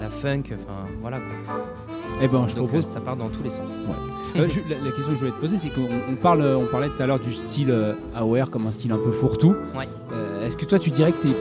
[0.00, 1.54] la funk enfin voilà quoi.
[2.22, 2.86] Eh ben, je Donc propose.
[2.86, 3.70] ça part dans tous les sens.
[4.34, 4.42] Je- la,
[4.84, 7.06] la question que je voulais te poser, c'est qu'on on parle, on parlait tout à
[7.06, 7.72] l'heure du style
[8.16, 9.54] AOR comme un style un peu fourre-tout.
[9.76, 9.88] Ouais.
[10.44, 11.34] Est-ce que toi, tu dirais que t'es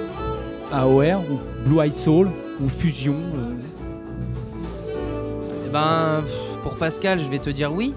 [0.72, 2.30] AOR ou Blue Eyed Soul
[2.64, 3.16] ou Fusion
[5.66, 7.94] Eh Ben, pff, pour Pascal, je vais te dire oui.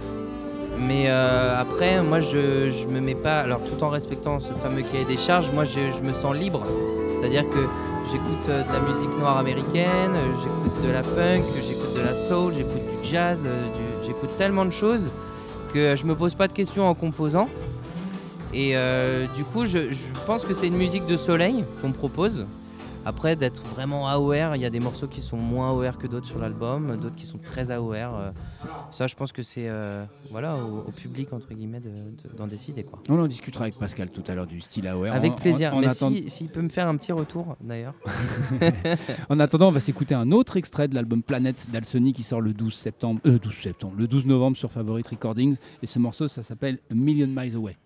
[0.79, 3.40] Mais euh, après, moi, je, me mets pas.
[3.40, 6.64] Alors, tout en respectant ce fameux cahier des charges, moi, je, me sens libre.
[7.18, 7.61] C'est-à-dire que
[8.12, 12.52] j'écoute euh, de la musique noire américaine, j'écoute de la funk, j'écoute de la soul,
[12.55, 13.68] j'écoute du jazz, euh,
[14.05, 15.11] j'écoute tellement de choses
[15.72, 17.48] que je me pose pas de questions en composant.
[18.52, 18.74] Et
[19.35, 22.46] du coup, je, je pense que c'est une musique de soleil qu'on me propose.
[23.09, 26.27] Après, d'être vraiment AOR, il y a des morceaux qui sont moins AOR que d'autres
[26.27, 27.92] sur l'album, d'autres qui sont très AOR.
[27.95, 28.31] euh,
[28.90, 32.49] ça, je pense que c'est euh, voilà, au, au public, entre guillemets, de- de- d'en
[32.49, 32.83] décider.
[32.83, 32.99] Quoi.
[33.09, 35.07] On en discutera avec Pascal tout à l'heure du style AOR.
[35.12, 35.73] Avec plaisir.
[35.73, 37.95] En, en Mais attend- si- s'il peut me faire un petit retour, d'ailleurs.
[39.29, 42.53] en attendant, on va s'écouter un autre extrait de l'album Planète d'Alsony qui sort le
[42.53, 45.57] 12 septembre, euh, 12 septembre, le 12 novembre sur Favorite Recordings.
[45.81, 47.77] Et ce morceau, ça s'appelle Million Miles Away.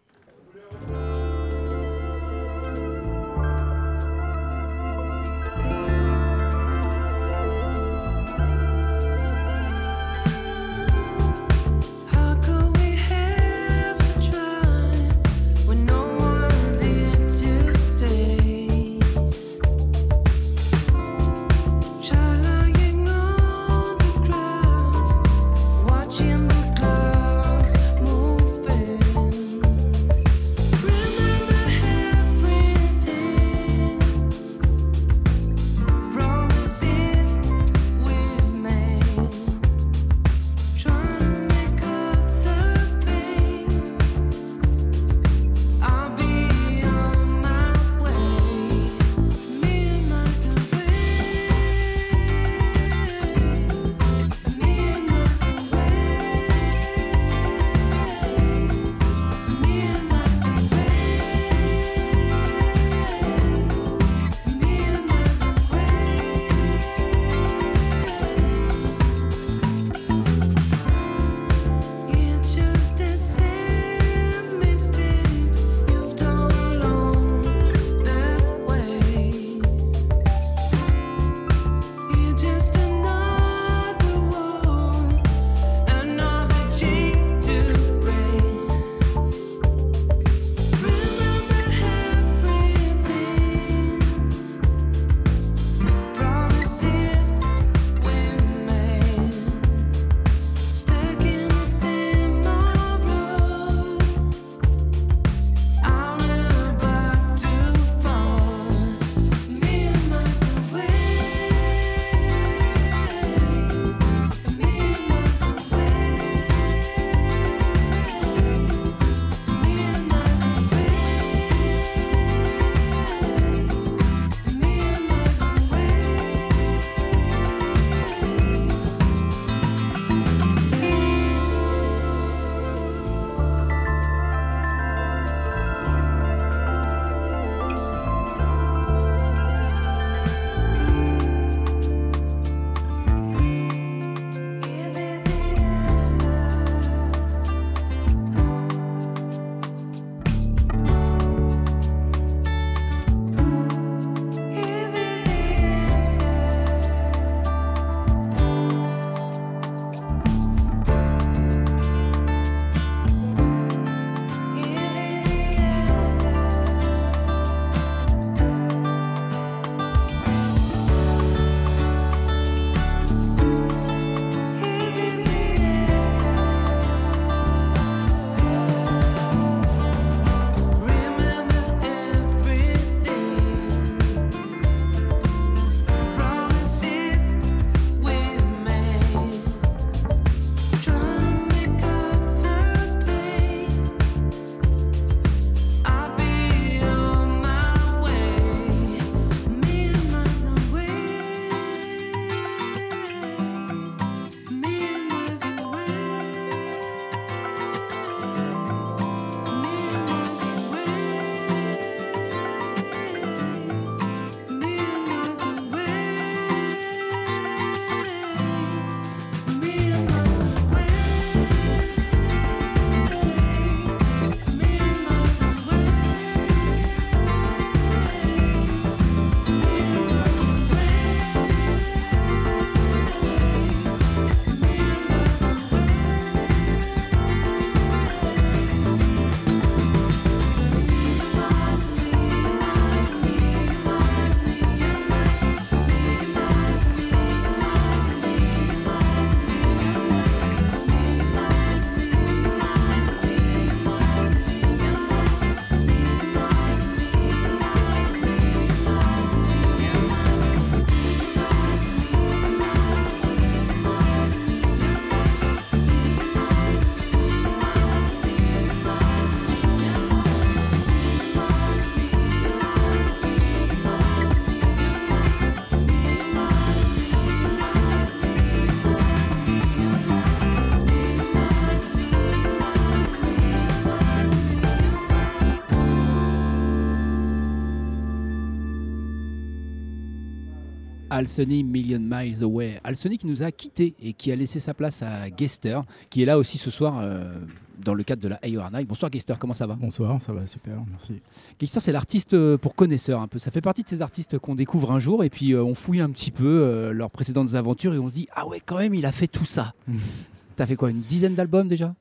[291.20, 292.80] Al Sunny Million Miles Away.
[292.82, 296.22] Al Sunny qui nous a quittés et qui a laissé sa place à Gester, qui
[296.22, 297.34] est là aussi ce soir euh,
[297.76, 298.88] dans le cadre de la AOR Night.
[298.88, 299.74] Bonsoir Gester, comment ça va?
[299.74, 301.20] Bonsoir, ça va super, merci.
[301.60, 303.38] Gester, c'est l'artiste euh, pour connaisseurs un peu.
[303.38, 306.00] Ça fait partie de ces artistes qu'on découvre un jour et puis euh, on fouille
[306.00, 308.94] un petit peu euh, leurs précédentes aventures et on se dit Ah ouais, quand même,
[308.94, 309.74] il a fait tout ça.
[310.56, 311.94] T'as fait quoi Une dizaine d'albums déjà?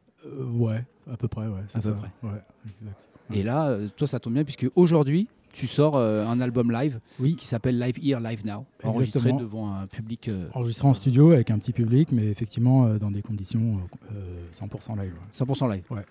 [0.53, 1.59] ouais, à peu près, ouais.
[1.73, 1.91] peu ça.
[1.91, 2.09] près.
[2.23, 2.41] Ouais,
[2.81, 2.99] exact.
[3.33, 7.35] Et là, toi, ça tombe bien puisque aujourd'hui, tu sors euh, un album live Oui,
[7.35, 10.27] qui s'appelle Live Here, Live Now, enregistré devant un public.
[10.27, 13.79] euh, enregistré en studio avec un petit public, mais effectivement euh, dans des conditions
[14.11, 15.13] euh, 100% live.
[15.13, 15.45] ouais.
[15.45, 15.83] 100% live.
[15.89, 16.05] Ouais,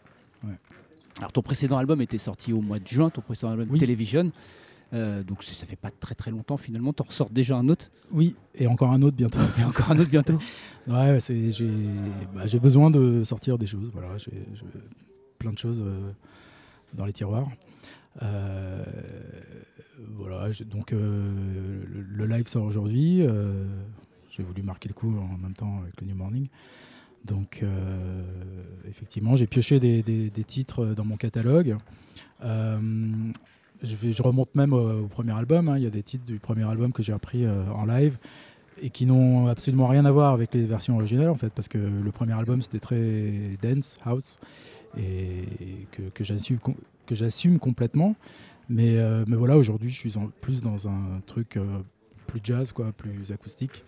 [0.44, 0.54] ouais.
[1.18, 3.78] Alors ton précédent album était sorti au mois de juin, ton précédent album Oui.
[3.78, 4.30] Television.
[4.94, 6.92] Euh, donc ça fait pas très très longtemps finalement.
[6.92, 7.90] Tu ressors déjà un autre?
[8.10, 9.38] Oui, et encore un autre bientôt.
[9.58, 10.38] et encore un autre bientôt.
[10.86, 11.68] Ouais, c'est, j'ai,
[12.34, 13.90] bah, j'ai besoin de sortir des choses.
[13.92, 14.32] Voilà, j'ai,
[15.38, 16.12] plein de choses euh,
[16.94, 17.46] dans les tiroirs.
[18.22, 18.84] Euh,
[20.16, 23.22] voilà, donc euh, le, live sort aujourd'hui.
[23.22, 23.64] euh,
[24.30, 26.48] j'ai voulu marquer le coup en même temps avec le New Morning.
[27.24, 27.62] Donc,
[28.88, 31.76] effectivement, j'ai pioché des, titres dans mon catalogue.
[32.40, 35.68] Je, remonte même au, premier album.
[35.68, 35.76] hein.
[35.76, 38.16] Il y a des titres du premier album que j'ai appris en live
[38.80, 41.78] et qui n'ont absolument rien à voir avec les versions originales en fait parce que
[41.78, 44.38] le premier album c'était très dance house
[44.96, 46.58] et que, que j'assume
[47.08, 48.14] que j'assume complètement
[48.68, 51.64] mais, euh, mais voilà aujourd'hui je suis en- plus dans un truc euh,
[52.26, 53.82] plus jazz quoi plus acoustique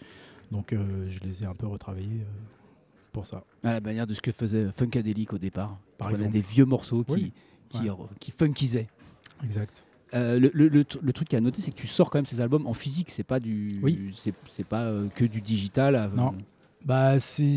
[0.51, 2.25] donc euh, je les ai un peu retravaillés
[3.13, 5.77] pour ça À la manière de ce que faisait Funkadelic au départ.
[5.99, 6.31] Par exemple.
[6.33, 7.33] des vieux morceaux qui, Oui.
[7.69, 7.97] qui, Ouais.
[8.21, 8.87] qui funkisaient.
[9.45, 12.19] exact Euh, le, le- le le truc qui a noté, c'est que tu sors quand
[12.19, 13.11] même ces albums en physique.
[13.11, 14.13] C'est pas du, Oui.
[14.47, 15.95] c'est pas euh, que du digital.
[15.97, 16.35] euh, Non.
[16.85, 17.55] Bah, c'est.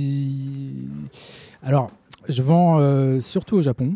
[1.61, 1.91] Alors,
[2.30, 3.95] je vends surtout au Japon.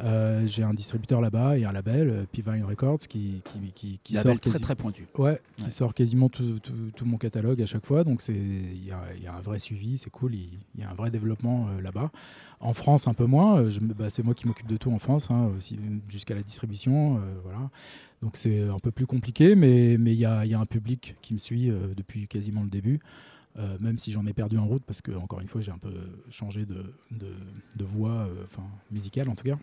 [0.00, 4.14] Euh, J'ai un distributeur là-bas et un label, euh, Pivine Records, qui, qui, qui, qui
[4.14, 5.06] label sort très quasi- très pointu.
[5.18, 5.70] Ouais, qui Ouais.
[5.70, 8.04] sort quasiment tout, tout- tout mon catalogue à chaque fois.
[8.04, 10.34] Donc, c'est- il y a, il y a un vrai suivi, c'est cool.
[10.34, 12.10] Il y a un vrai développement euh, là-bas.
[12.60, 13.62] En France, un peu moins.
[13.96, 15.78] bah, c'est moi qui m'occupe de tout en France, hein, aussi
[16.08, 17.18] jusqu'à la distribution.
[17.18, 17.70] euh, voilà.
[18.22, 21.16] Donc, c'est un peu plus compliqué, mais mais il y, a, y a un public
[21.22, 22.98] qui me suit depuis quasiment le début.
[23.58, 25.78] Euh, même si j'en ai perdu en route, parce que, encore une fois, j'ai un
[25.78, 25.92] peu
[26.30, 27.26] changé de, de,
[27.74, 29.58] de voix, euh, enfin, musicale en tout cas.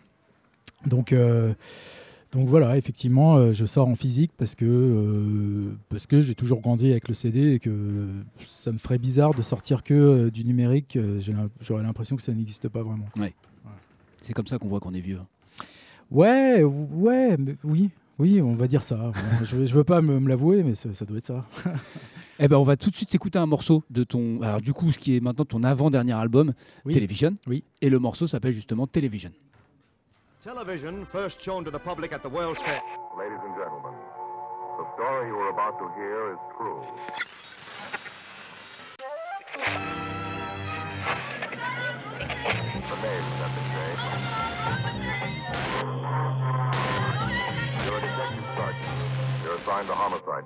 [0.86, 1.54] Donc, euh,
[2.32, 6.60] donc voilà, effectivement, euh, je sors en physique parce que, euh, parce que j'ai toujours
[6.60, 8.08] grandi avec le CD et que
[8.44, 10.98] ça me ferait bizarre de sortir que du numérique.
[11.60, 13.06] J'aurais l'impression que ça n'existe pas vraiment.
[14.20, 15.20] C'est comme ça qu'on voit qu'on est vieux.
[16.10, 19.12] Ouais, ouais, mais oui, oui, on va dire ça.
[19.42, 21.44] Je, je veux pas me, me l'avouer, mais ça, ça doit être ça.
[22.38, 24.42] Eh ben, on va tout de suite s'écouter un morceau de ton.
[24.42, 26.52] Alors, du coup, ce qui est maintenant ton avant-dernier album,
[26.84, 26.92] Oui.
[26.92, 27.34] Television.
[27.46, 27.64] Oui.
[27.80, 29.30] Et le morceau s'appelle justement Television.
[30.46, 32.80] Television, first shown to the public at the World's Fair.
[33.18, 33.92] Ladies and gentlemen,
[34.78, 36.86] the story you are about to hear is true.
[42.86, 44.06] The names have been changed.
[47.84, 48.86] You're a detective sergeant.
[49.42, 50.44] You're assigned to homicide.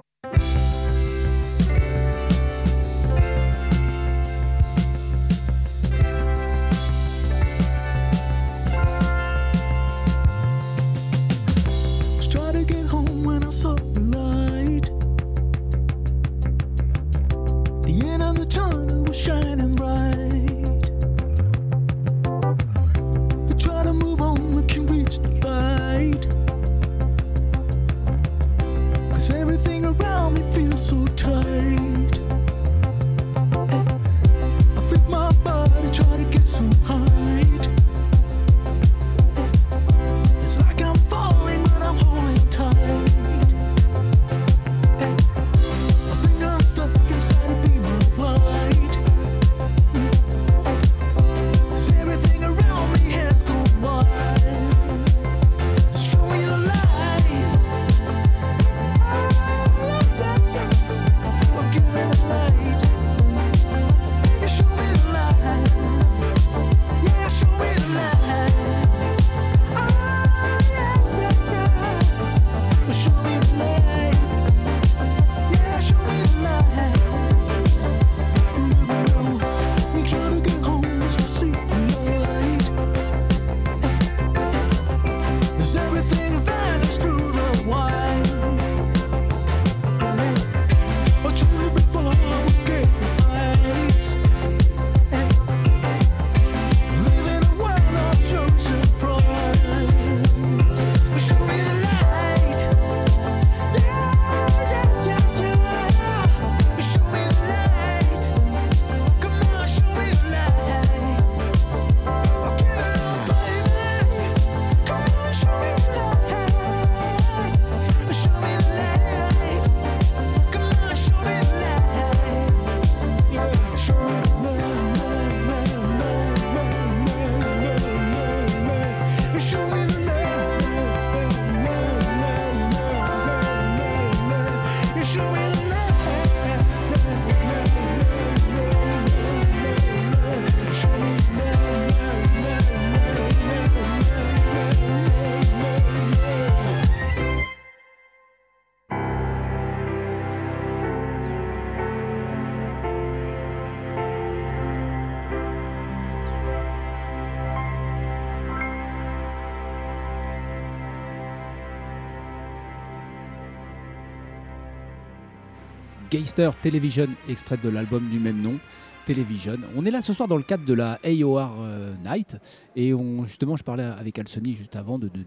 [166.11, 168.59] Geister Television, extrait de l'album du même nom.
[169.07, 169.57] Television.
[169.77, 172.37] On est là ce soir dans le cadre de la AOR euh, Night
[172.77, 175.23] et on, justement je parlais avec Alsony juste avant de, de-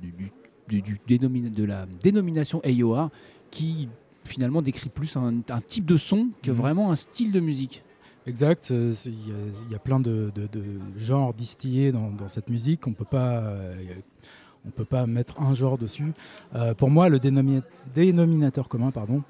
[0.70, 3.10] du- du- de la dénomination AOR
[3.52, 3.90] qui
[4.24, 6.58] finalement décrit plus un, un type de son que Mhm.
[6.58, 7.84] vraiment un style de musique.
[8.26, 9.36] Exact, euh, il y, a-
[9.68, 10.64] il y a plein de, de- de
[10.98, 12.88] genres distillés dans, dans cette musique.
[12.88, 13.76] On peut pas, euh,
[14.66, 16.14] on peut pas mettre un genre dessus.
[16.56, 17.64] Euh, pour moi, le dénomi-
[17.94, 19.24] dénominateur commun, pardon,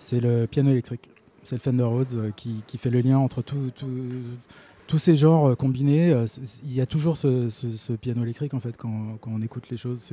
[0.00, 1.10] c'est le piano électrique.
[1.44, 3.86] C'est le Fender Rhodes euh, qui, qui fait le lien entre tout- tout-
[4.86, 6.10] tous ces genres euh, combinés.
[6.12, 6.26] Euh,
[6.64, 9.64] Il y a toujours ce, ce- ce piano électrique en fait quand, quand on écoute
[9.70, 10.10] les choses.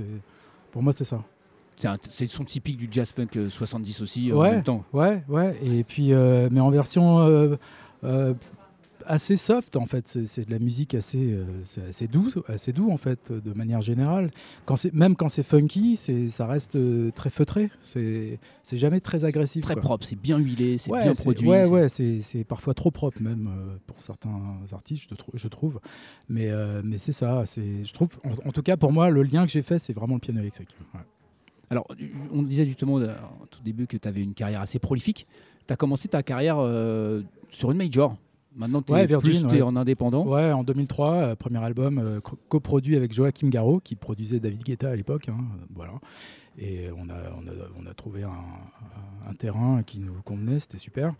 [0.72, 1.24] Pour moi, c'est ça.
[2.10, 4.52] C'est le son typique du jazz funk euh, 70 aussi en Ouais.
[4.52, 4.84] même temps.
[4.94, 5.56] Ouais, ouais.
[5.64, 7.56] Et puis, euh, mais en version euh,
[8.04, 8.34] euh,
[9.08, 10.08] assez soft, en fait.
[10.26, 11.46] C'est de la musique assez, euh,
[11.90, 14.30] assez doux, assez doux, en fait, de manière générale.
[14.66, 15.98] Quand même quand c'est funky,
[16.30, 17.70] ça reste euh, très feutré.
[17.82, 18.40] C'est,
[18.74, 19.62] jamais très agressif.
[19.64, 19.82] Très quoi.
[19.82, 21.48] propre, c'est bien huilé, c'est Ouais, bien produit.
[21.48, 25.48] Ouais, c'est- ouais, c'est, parfois trop propre même euh, pour certains artistes, je, trou- je
[25.48, 25.80] trouve.
[26.30, 27.44] Mais, euh, mais c'est ça.
[27.46, 30.16] Je trouve, en, en tout cas pour moi, le lien que j'ai fait, c'est vraiment
[30.16, 30.76] le piano électrique.
[30.94, 31.00] Ouais.
[31.70, 31.86] Alors,
[32.32, 33.02] on disait justement au
[33.50, 35.28] tout début que tu avais une carrière assez prolifique.
[35.68, 38.16] Tu as commencé ta carrière euh, sur une major.
[38.58, 39.62] Maintenant, tu es, Ouais, Virgin, plus t'es ouais.
[39.62, 40.26] en indépendant.
[40.26, 44.64] Ouais, en 2003, euh, premier album euh, co- coproduit avec Joachim Garraud, qui produisait David
[44.64, 45.30] Guetta à l'époque.
[45.30, 45.38] hein,
[45.76, 45.94] voilà.
[46.58, 48.30] Et on a, on a, on a trouvé un,
[49.30, 51.14] un- terrain qui nous convenait, c'était super.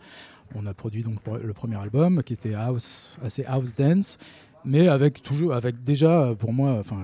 [0.56, 4.18] On a produit donc le premier album qui était house, assez house dance.
[4.64, 6.98] Mais avec toujours, avec déjà pour moi, enfin,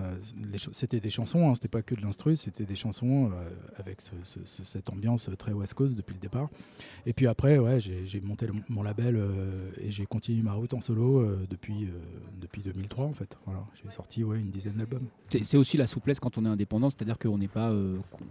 [0.73, 3.49] c'était des chansons, hein, c'était pas que de l'instru, c'était des chansons euh,
[3.79, 6.49] avec ce- ce- ce- cette ambiance très West Coast depuis le départ.
[7.07, 10.75] Et puis après, ouais, j'ai monté le- mon label euh, et j'ai continué ma route
[10.75, 11.89] en solo euh, depuis,
[12.41, 13.39] depuis 2003 en fait.
[13.47, 15.07] Voilà, j'ai sorti ouais, une dizaine d'albums.
[15.43, 17.73] C'est aussi la souplesse quand on est indépendant, c'est-à-dire qu'on n'est pas,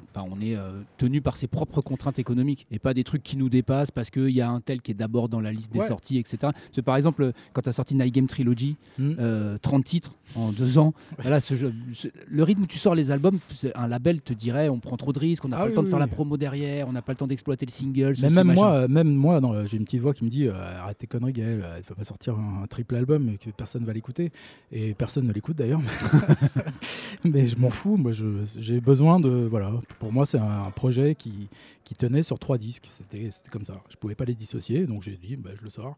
[0.09, 0.57] enfin, on est
[0.97, 4.29] tenu par ses propres contraintes économiques et pas des trucs qui nous dépassent parce qu'il
[4.29, 6.37] y a un tel qui est d'abord dans la liste des sorties, etc.
[6.41, 9.12] Parce que, par exemple, quand tu as sorti Night Game Trilogy, Mm.
[9.19, 12.95] Euh, 30 titres en deux ans, voilà, ce jeu- ce- le rythme où tu sors
[12.95, 15.59] les albums, c'est- un label te dirait on prend trop de risques, on n'a Ah
[15.59, 17.27] pas le oui, temps de oui, faire la promo derrière, on n'a pas le temps
[17.27, 18.09] d'exploiter le single.
[18.09, 20.29] Mais ceci, même moi, euh, même moi, non, euh, j'ai une petite voix qui me
[20.29, 23.29] dit euh, arrête tes conneries, Gaël, euh, ne faut pas sortir un, un triple album
[23.29, 24.31] et que personne va l'écouter.
[24.71, 25.81] Et personne ne l'écoute d'ailleurs.
[27.23, 27.97] Mais je m'en fous.
[27.97, 28.11] Moi,
[28.57, 29.71] j'ai besoin de voilà.
[29.99, 31.47] Pour moi, c'est un, un projet qui,
[31.83, 32.87] qui tenait sur trois disques.
[32.89, 33.81] C'était comme ça.
[33.89, 35.95] Je pouvais pas les dissocier, donc j'ai dit bah, je le sors.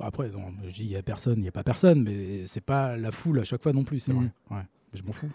[0.00, 2.60] Après, non, je dis il y a personne, il y a pas personne, mais c'est
[2.64, 4.00] pas la foule à chaque fois non plus.
[4.00, 4.30] C'est Mhm.
[4.50, 4.56] vrai.
[4.58, 4.62] Ouais.
[4.94, 5.30] Je m'en fous.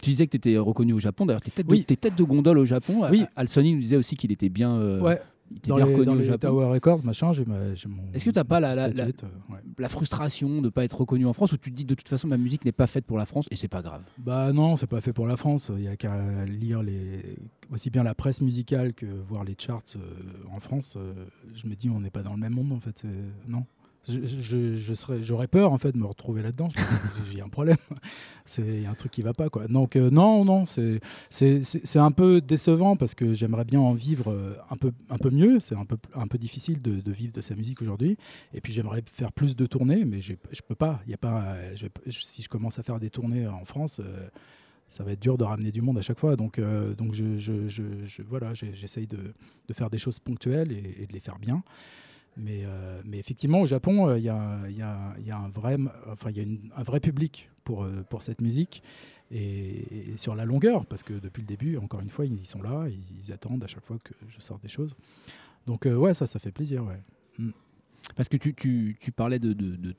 [0.00, 1.78] Tu disais que tu étais reconnu au Japon, d'ailleurs, tes têtes, Oui.
[1.80, 3.06] de, tes têtes de gondole au Japon.
[3.08, 3.24] Oui.
[3.36, 5.20] Al Sony nous disait aussi qu'il était bien, euh, ouais.
[5.66, 6.38] Dans bien les, dans les.
[6.38, 7.44] Tower Records, machin, j'ai.
[8.14, 8.92] Est-ce que t'as pas la- euh,
[9.50, 9.58] ouais.
[9.78, 12.08] la frustration de ne pas être reconnu en France ou tu te dis de toute
[12.08, 14.02] façon ma musique n'est pas faite pour la France et c'est pas grave?
[14.18, 15.70] Bah non, c'est pas fait pour la France.
[15.76, 17.36] Il y a qu'à lire les
[17.72, 20.00] aussi bien la presse musicale que voir les charts euh,
[20.54, 20.94] en France.
[20.96, 21.12] euh,
[21.54, 23.04] je me dis on n'est pas dans le même monde en fait.
[23.48, 23.64] Non.
[24.08, 26.66] Je, serais, j'aurais peur en fait de me retrouver là-dedans.
[26.66, 27.76] Me dis, J'ai un problème.
[28.58, 29.68] Il y a un truc qui va pas quoi.
[29.68, 31.00] Donc euh, non, non, c'est
[31.96, 35.60] un peu décevant parce que j'aimerais bien en vivre euh, un peu un peu mieux.
[35.60, 38.16] C'est un peu un peu difficile de, vivre de sa musique aujourd'hui.
[38.52, 40.34] Et puis j'aimerais faire plus de tournées, mais je
[40.66, 41.00] peux pas.
[41.06, 41.54] Il y a pas.
[41.54, 41.74] euh,
[42.10, 44.00] si je commence à faire des tournées en France.
[44.88, 46.34] ça va être dur de ramener du monde à chaque fois.
[46.34, 46.60] Donc,
[46.98, 49.32] donc je, voilà, j'essaye de,
[49.72, 51.62] faire des choses ponctuelles et de les faire bien.
[52.36, 54.82] Mais, euh, mais effectivement, au Japon, euh, il y, a, il y
[55.18, 55.76] il y a un vrai,
[56.10, 56.44] enfin, y a
[56.76, 58.82] un vrai public pour, euh, pour cette musique.
[59.30, 59.84] Et,
[60.16, 63.32] sur la longueur, parce que depuis le début, encore une fois, ils sont là, ils
[63.32, 64.94] attendent à chaque fois que je sors des choses.
[65.66, 66.84] Donc euh, ouais, ça, ça fait plaisir.
[66.84, 67.00] Ouais.
[68.16, 69.94] Parce que tu, tu- tu parlais de, de, de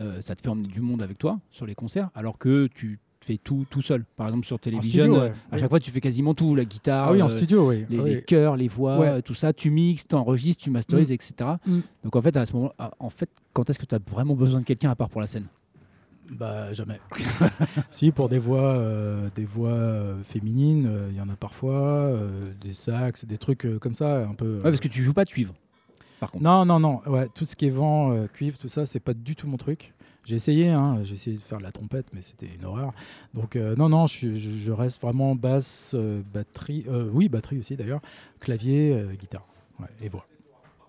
[0.00, 2.98] euh, ça te fait emmener du monde avec toi sur les concerts, alors que tu
[3.22, 4.04] fais tout tout seul.
[4.16, 5.32] Par exemple sur Télévision, studio, euh, ouais.
[5.50, 5.60] à Oui.
[5.60, 7.84] chaque fois tu fais quasiment tout, la guitare, Ah oui, en euh, studio, oui.
[7.90, 8.14] les, Ah oui.
[8.14, 9.22] les chœurs, les voix, Ouais.
[9.22, 11.32] tout ça, tu mixes, tu enregistres, tu masterises, etc.
[11.66, 11.78] Mm.
[12.04, 14.60] Donc en fait, à ce moment en fait, quand est-ce que tu as vraiment besoin
[14.60, 15.46] de quelqu'un à part pour la scène?
[16.30, 17.00] Bah jamais.
[17.90, 21.72] si pour des voix, euh, des voix euh, féminines, euh, il y en a parfois,
[21.74, 24.44] euh, des sax, des trucs euh, comme ça, un peu.
[24.46, 25.54] euh, Ouais, parce que tu joues pas de cuivre.
[26.20, 26.44] Par contre.
[26.44, 27.00] Non, non, non.
[27.06, 29.56] Ouais, tout ce qui est vent, euh, cuivre, tout ça, c'est pas du tout mon
[29.56, 29.92] truc.
[30.24, 32.92] J'ai essayé, hein, j'ai essayé de faire de la trompette, mais c'était une horreur.
[33.34, 38.00] Donc euh, non, non, je, reste vraiment basse, euh, batterie, euh, oui, batterie aussi d'ailleurs,
[38.38, 39.46] clavier, guitare,
[40.00, 40.26] et voix.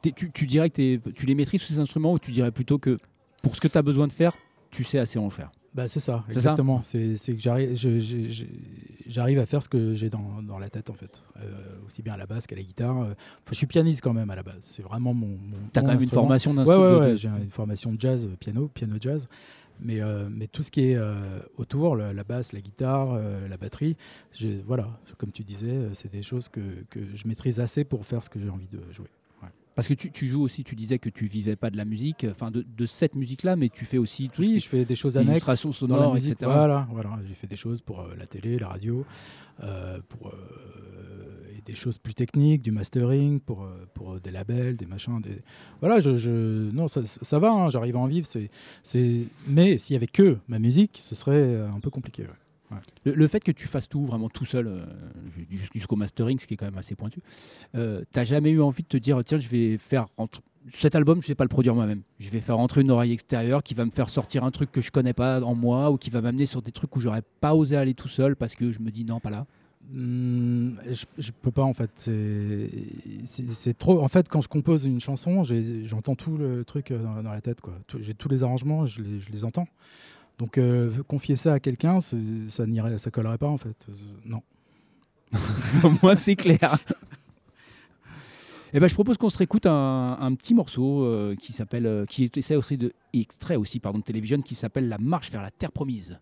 [0.04, 2.98] Tu, tu dirais que tu les maîtrises ces instruments ou tu dirais plutôt que
[3.42, 4.36] pour ce que tu as besoin de faire,
[4.72, 5.52] tu sais assez en faire?
[5.74, 6.82] Bah c'est ça, exactement.
[6.84, 7.40] C'est que
[9.08, 11.48] j'arrive, à faire ce que j'ai dans, dans la tête en fait, Euh,
[11.88, 13.00] aussi bien à la basse qu'à la guitare.
[13.02, 13.14] Euh,
[13.46, 14.58] faut- je suis pianiste quand même à la base.
[14.62, 15.28] C'est vraiment mon.
[15.28, 16.84] mon Tu as mon quand même une formation Ouais, d'instrument.
[16.84, 19.28] ouais, ouais, de- j'ai une formation de jazz, euh, piano, piano jazz.
[19.84, 23.18] Mais, euh, mais tout ce qui est euh, autour, le- la basse, la guitare,
[23.50, 23.96] la batterie,
[24.66, 26.60] voilà, comme tu disais, c'est des choses que,
[26.90, 29.08] que je maîtrise assez pour faire ce que j'ai envie de jouer.
[29.76, 32.26] Parce que tu, tu joues aussi, tu disais que tu vivais pas de la musique,
[32.30, 34.96] enfin de, de cette musique-là, mais tu fais aussi tout Oui, ce je fais des
[34.96, 35.48] choses annexes.
[35.48, 36.32] illustration dans la sonore, musique.
[36.34, 36.52] etc.
[36.54, 37.18] Voilà, voilà.
[37.26, 39.06] J'ai fait des choses pour euh, la télé, la radio,
[39.64, 44.86] euh, pour euh, et des choses plus techniques, du mastering, pour, pour des labels, des
[44.86, 45.22] machins.
[45.22, 45.42] Des...
[45.80, 48.28] Voilà, je, je- non, ça, ça va, hein, j'arrive à en vivre.
[48.28, 48.50] C'est,
[48.84, 49.24] c'est...
[49.48, 52.24] Mais s'il y avait que ma musique, ce serait un peu compliqué.
[52.24, 52.30] ouais.
[53.06, 54.86] Le, le fait que tu fasses tout vraiment tout seul, euh,
[55.50, 57.20] jus- jusqu'au mastering, ce qui est quand même assez pointu,
[57.76, 61.22] euh, t'as jamais eu envie de te dire tiens, je vais faire rentrer- cet album,
[61.24, 62.02] je vais pas le produire moi-même.
[62.20, 64.80] Je vais faire rentrer une oreille extérieure qui va me faire sortir un truc que
[64.82, 67.56] je connais pas en moi ou qui va m'amener sur des trucs où j'aurais pas
[67.56, 69.48] osé aller tout seul parce que je me dis non, pas là.
[69.92, 71.90] Hmm, je, je peux pas en fait.
[73.26, 74.02] C'est, trop.
[74.02, 75.44] En fait, quand je compose une chanson,
[75.84, 77.60] j'entends tout le truc euh, dans, dans la tête.
[78.00, 79.68] J'ai tous les arrangements, je les, je les entends.
[80.42, 83.76] Donc euh, confier ça à quelqu'un, ça n'irait, ça collerait pas en fait.
[83.88, 83.94] Euh,
[84.26, 84.42] Non.
[86.02, 86.78] moi, c'est clair.
[88.74, 92.06] Et ben, je propose qu'on se réécoute un, un petit morceau euh, qui s'appelle, euh,
[92.08, 95.44] qui est essai aussi de extrait aussi pardon de télévision qui s'appelle La marche vers
[95.44, 96.18] la terre promise.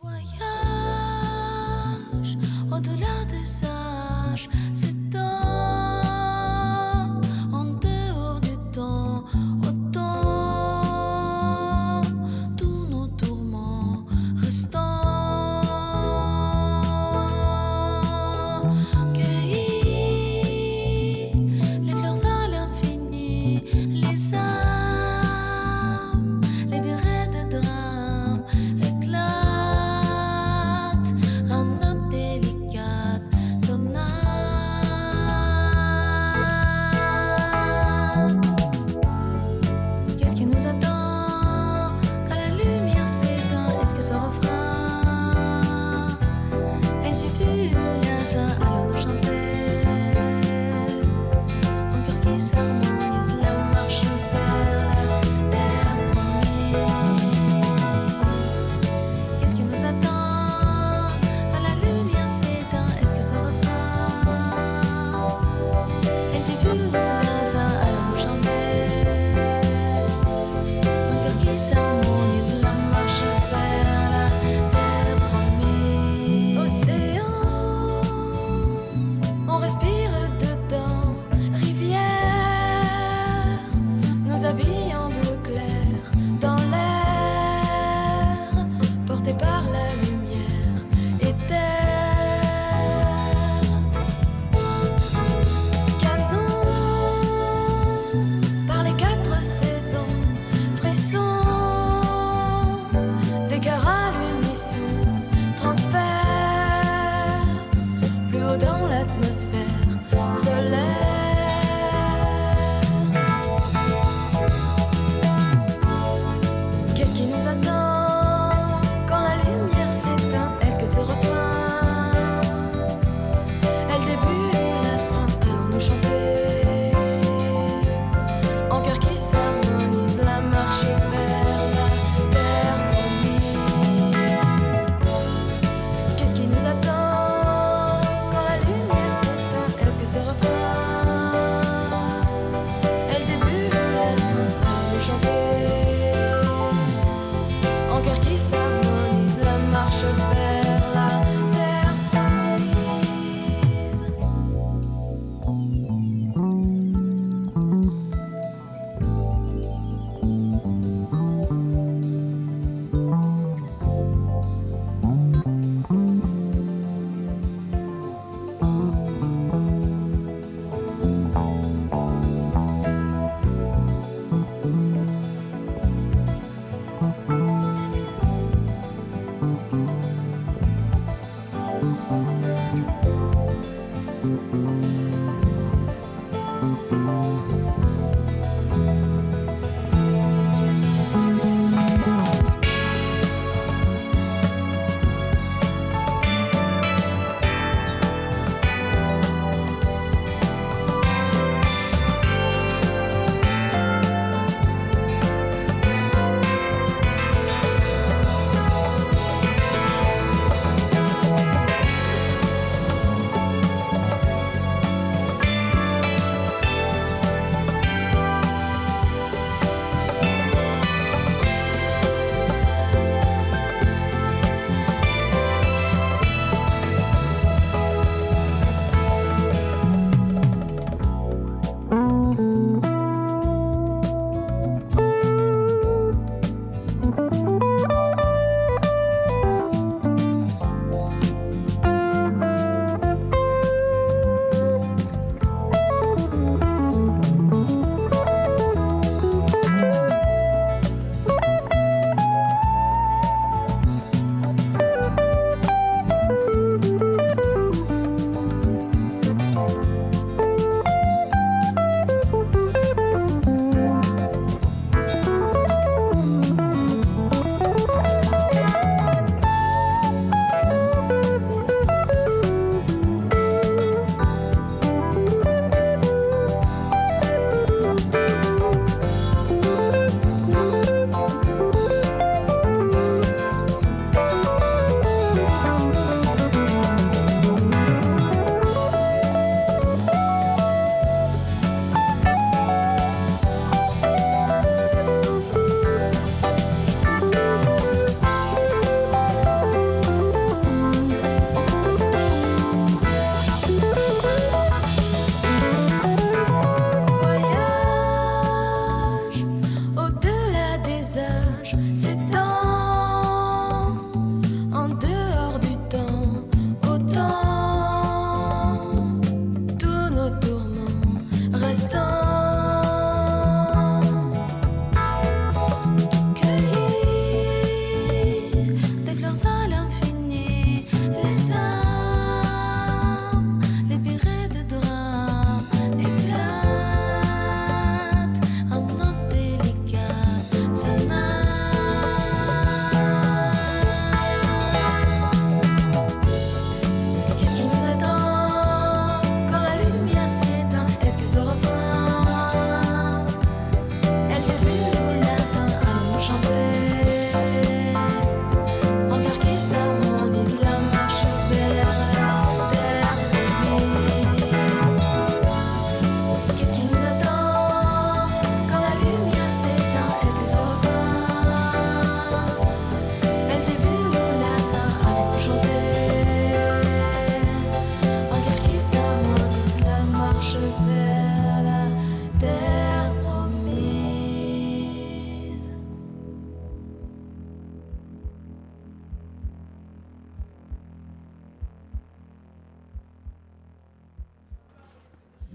[0.00, 0.30] Voyage
[2.72, 4.48] au-delà des âges,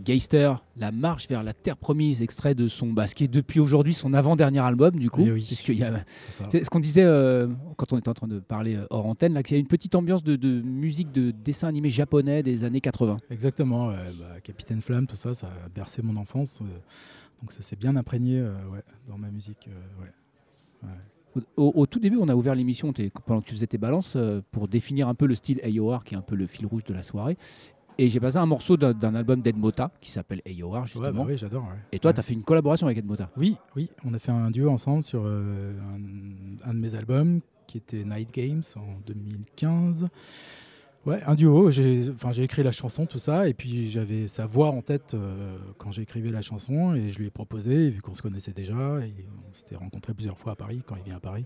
[0.06, 3.94] Geister, La marche vers la terre promise, extrait de son ce qui est depuis aujourd'hui
[3.94, 5.24] son avant-dernier album, du coup.
[5.26, 5.44] Eh oui.
[5.46, 6.06] puisqu'il y a-
[6.50, 7.48] C'est ce qu'on disait euh,
[7.78, 9.68] quand on était en train de parler euh, hors antenne, là, qu'il y a une
[9.68, 13.18] petite ambiance de, de musique de dessin animé japonais des années 80.
[13.32, 16.60] Exactement, bah, Capitaine Flamme, tout ça, ça a bercé mon enfance.
[16.62, 16.66] euh,
[17.42, 19.70] donc ça s'est bien imprégné ouais, dans ma musique.
[20.02, 20.90] ouais.
[21.58, 22.94] Au, tout début, on a ouvert l'émission
[23.26, 26.14] pendant que tu faisais tes balances euh, pour définir un peu le style AOR, qui
[26.14, 27.38] est un peu le fil rouge de la soirée.
[27.98, 31.12] Et j'ai passé un morceau d'un- album d'Ed Mota qui s'appelle AOR, Ouais, justement.
[31.14, 31.64] bah oui, j'adore.
[31.64, 31.70] ouais.
[31.94, 32.14] Et toi, Ouais.
[32.14, 33.30] tu as fait une collaboration avec Ed Mota?
[33.38, 37.40] Oui, oui, on a fait un duo ensemble sur euh, un, un de mes albums
[37.68, 40.08] qui était Night Games en 2015.
[41.06, 41.70] Ouais, un duo.
[41.72, 45.92] J'ai, écrit la chanson, tout ça, et puis j'avais sa voix en tête euh, quand
[46.02, 49.14] écrivé la chanson, et je lui ai proposé, vu qu'on se connaissait déjà, et
[49.50, 51.46] on s'était rencontrés plusieurs fois à Paris quand il vient à Paris.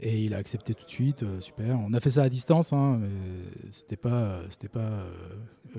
[0.00, 1.78] Et il a accepté tout de suite, euh, super.
[1.80, 3.08] On a fait ça à distance, hein, mais
[3.70, 5.10] c'était pas, c'était pas euh,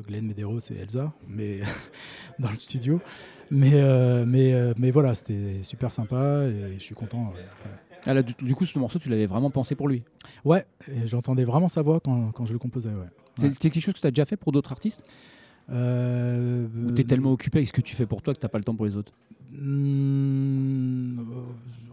[0.07, 1.59] Glenn Medeiros et Elsa, mais
[2.39, 2.99] dans le studio.
[3.51, 7.31] Mais, euh, mais, mais voilà, c'était super sympa et je suis content.
[8.05, 10.03] Ah, là, du, du coup, ce morceau, tu l'avais vraiment pensé pour lui?
[10.43, 10.65] Ouais,
[11.05, 12.89] j'entendais vraiment sa voix quand, quand je le composais.
[12.89, 13.07] Ouais.
[13.37, 13.53] C'est Ouais.
[13.55, 15.03] quelque chose que tu as déjà fait pour d'autres artistes?
[15.69, 18.57] Ou tu es tellement occupé avec ce que tu fais pour toi que tu pas
[18.57, 19.13] le temps pour les autres?
[19.51, 21.19] Hmm,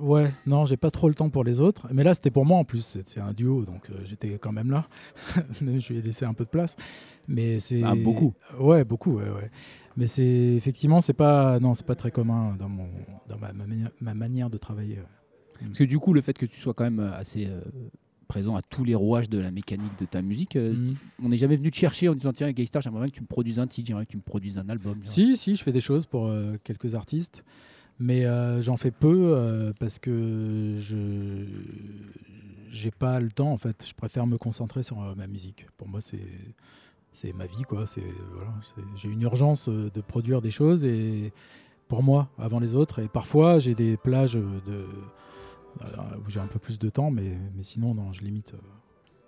[0.05, 1.89] ouais, non, j'ai pas trop le temps pour les autres.
[1.93, 2.99] Mais là, c'était pour moi en plus.
[3.05, 4.87] C'est un duo, donc euh, j'étais quand même là.
[5.61, 6.77] Je lui ai laissé un peu de place.
[7.29, 8.35] Mais c'est Ah, beaucoup.
[8.59, 9.51] Ouais, beaucoup, ouais, ouais.
[9.97, 10.25] Mais c'est
[10.57, 12.89] effectivement, c'est pas, non, c'est pas très commun dans mon,
[13.29, 14.97] dans ma, ma mani- ma manière de travailler.
[14.97, 15.67] ouais.
[15.67, 17.61] Parce que du coup, le fait que tu sois quand même euh, assez euh,
[18.27, 20.95] présent à tous les rouages de la mécanique de ta musique, euh, Mhm.
[21.23, 23.27] on n'est jamais venu te chercher en disant tiens, Gaystar, j'aimerais bien que tu me
[23.27, 24.99] produises un titre, j'aimerais que tu me produises un album.
[25.05, 26.31] Si, si, je fais des choses pour
[26.65, 27.45] quelques artistes,
[27.99, 31.45] mais euh, j'en fais peu euh, parce que je
[32.71, 33.85] j'ai pas le temps en fait.
[33.87, 35.67] Je préfère me concentrer sur euh, ma musique.
[35.77, 36.27] Pour moi, c'est
[37.13, 37.87] c'est ma vie quoi.
[37.87, 38.53] C'est voilà,
[38.97, 41.33] j'ai une urgence de produire des choses et
[41.89, 43.01] pour moi avant les autres.
[43.01, 44.87] Et parfois, j'ai des plages de
[46.27, 48.55] où j'ai un peu plus de temps, mais mais sinon non, je limite.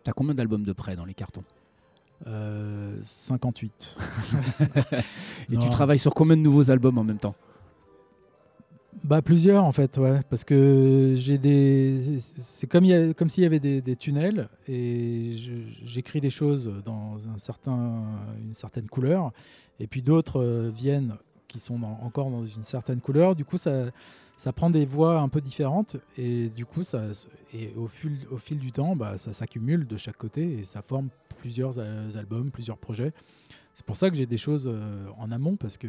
[0.04, 1.44] T'as combien d'albums de près dans les cartons?
[2.26, 3.98] Euh, 58.
[5.52, 7.34] Et tu travailles sur combien de nouveaux albums en même temps?
[9.06, 12.84] Bah plusieurs en fait, ouais, parce que j'ai des, c'est- comme
[13.14, 15.30] comme s'il y avait des, tunnels et
[15.84, 18.02] j'écris des choses dans un certain,
[18.42, 19.30] une certaine couleur,
[19.78, 21.14] et puis d'autres euh, viennent
[21.46, 23.36] qui sont encore dans une certaine couleur.
[23.36, 23.92] Du coup, ça,
[24.36, 27.02] ça prend des voix un peu différentes et du coup, ça,
[27.54, 30.82] et au fil, au fil du temps, bah, ça s'accumule de chaque côté et ça
[30.82, 33.12] forme plusieurs euh, albums, plusieurs projets.
[33.72, 35.88] C'est pour ça que j'ai des choses euh, en amont parce que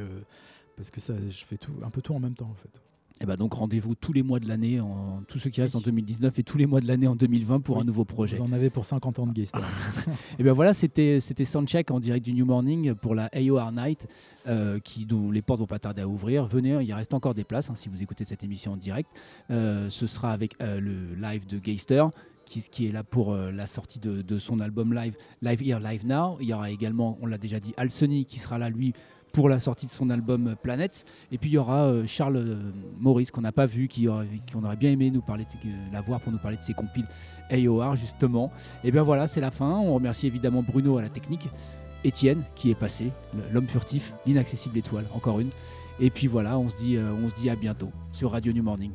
[0.75, 2.81] parce que ça, je fais tout, un peu tout en même temps en fait.
[3.19, 5.81] Et bah donc rendez-vous tous les mois de l'année, en, tous ceux qui restent en
[5.81, 7.81] 2019 et tous les mois de l'année en 2020 pour Oui.
[7.81, 8.37] un nouveau projet.
[8.37, 9.63] Vous en avez pour 50 ans de Gaystar.
[10.37, 14.07] Et bien voilà, c'était c'était Soundcheck en direct du New Morning pour la AOR Night,
[14.47, 16.45] euh, qui, dont les portes vont pas tarder à ouvrir.
[16.45, 19.09] Venez, il reste encore des places hein, si vous écoutez cette émission en direct.
[19.49, 22.05] Euh, ce sera avec euh, le live de Geister.
[22.49, 25.81] Qui, qui est là pour euh, la sortie de, de son album live, Live Here,
[25.81, 26.37] Live Now.
[26.39, 28.93] Il y aura également, on l'a déjà dit, Alsony qui sera là, lui,
[29.33, 31.05] pour la sortie de son album euh, Planète.
[31.31, 32.59] Et puis il y aura euh, Charles euh,
[32.99, 36.31] Maurice qu'on n'a pas vu, qu'on aurait bien aimé nous parler de la voir pour
[36.31, 37.05] nous parler de ses compiles
[37.51, 38.51] AOR justement.
[38.83, 39.69] Et bien voilà, c'est la fin.
[39.69, 41.47] On remercie évidemment Bruno à la technique,
[42.03, 43.11] Étienne qui est passé,
[43.51, 45.49] l'homme furtif, l'inaccessible étoile, encore une.
[45.99, 48.91] Et puis voilà, on se dit, on se dit à bientôt sur Radio New Morning.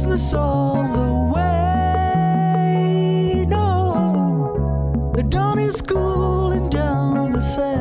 [0.00, 2.64] Business all the way.
[3.46, 7.79] No, the dawn is cooling down the say.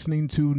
[0.00, 0.54] Listening to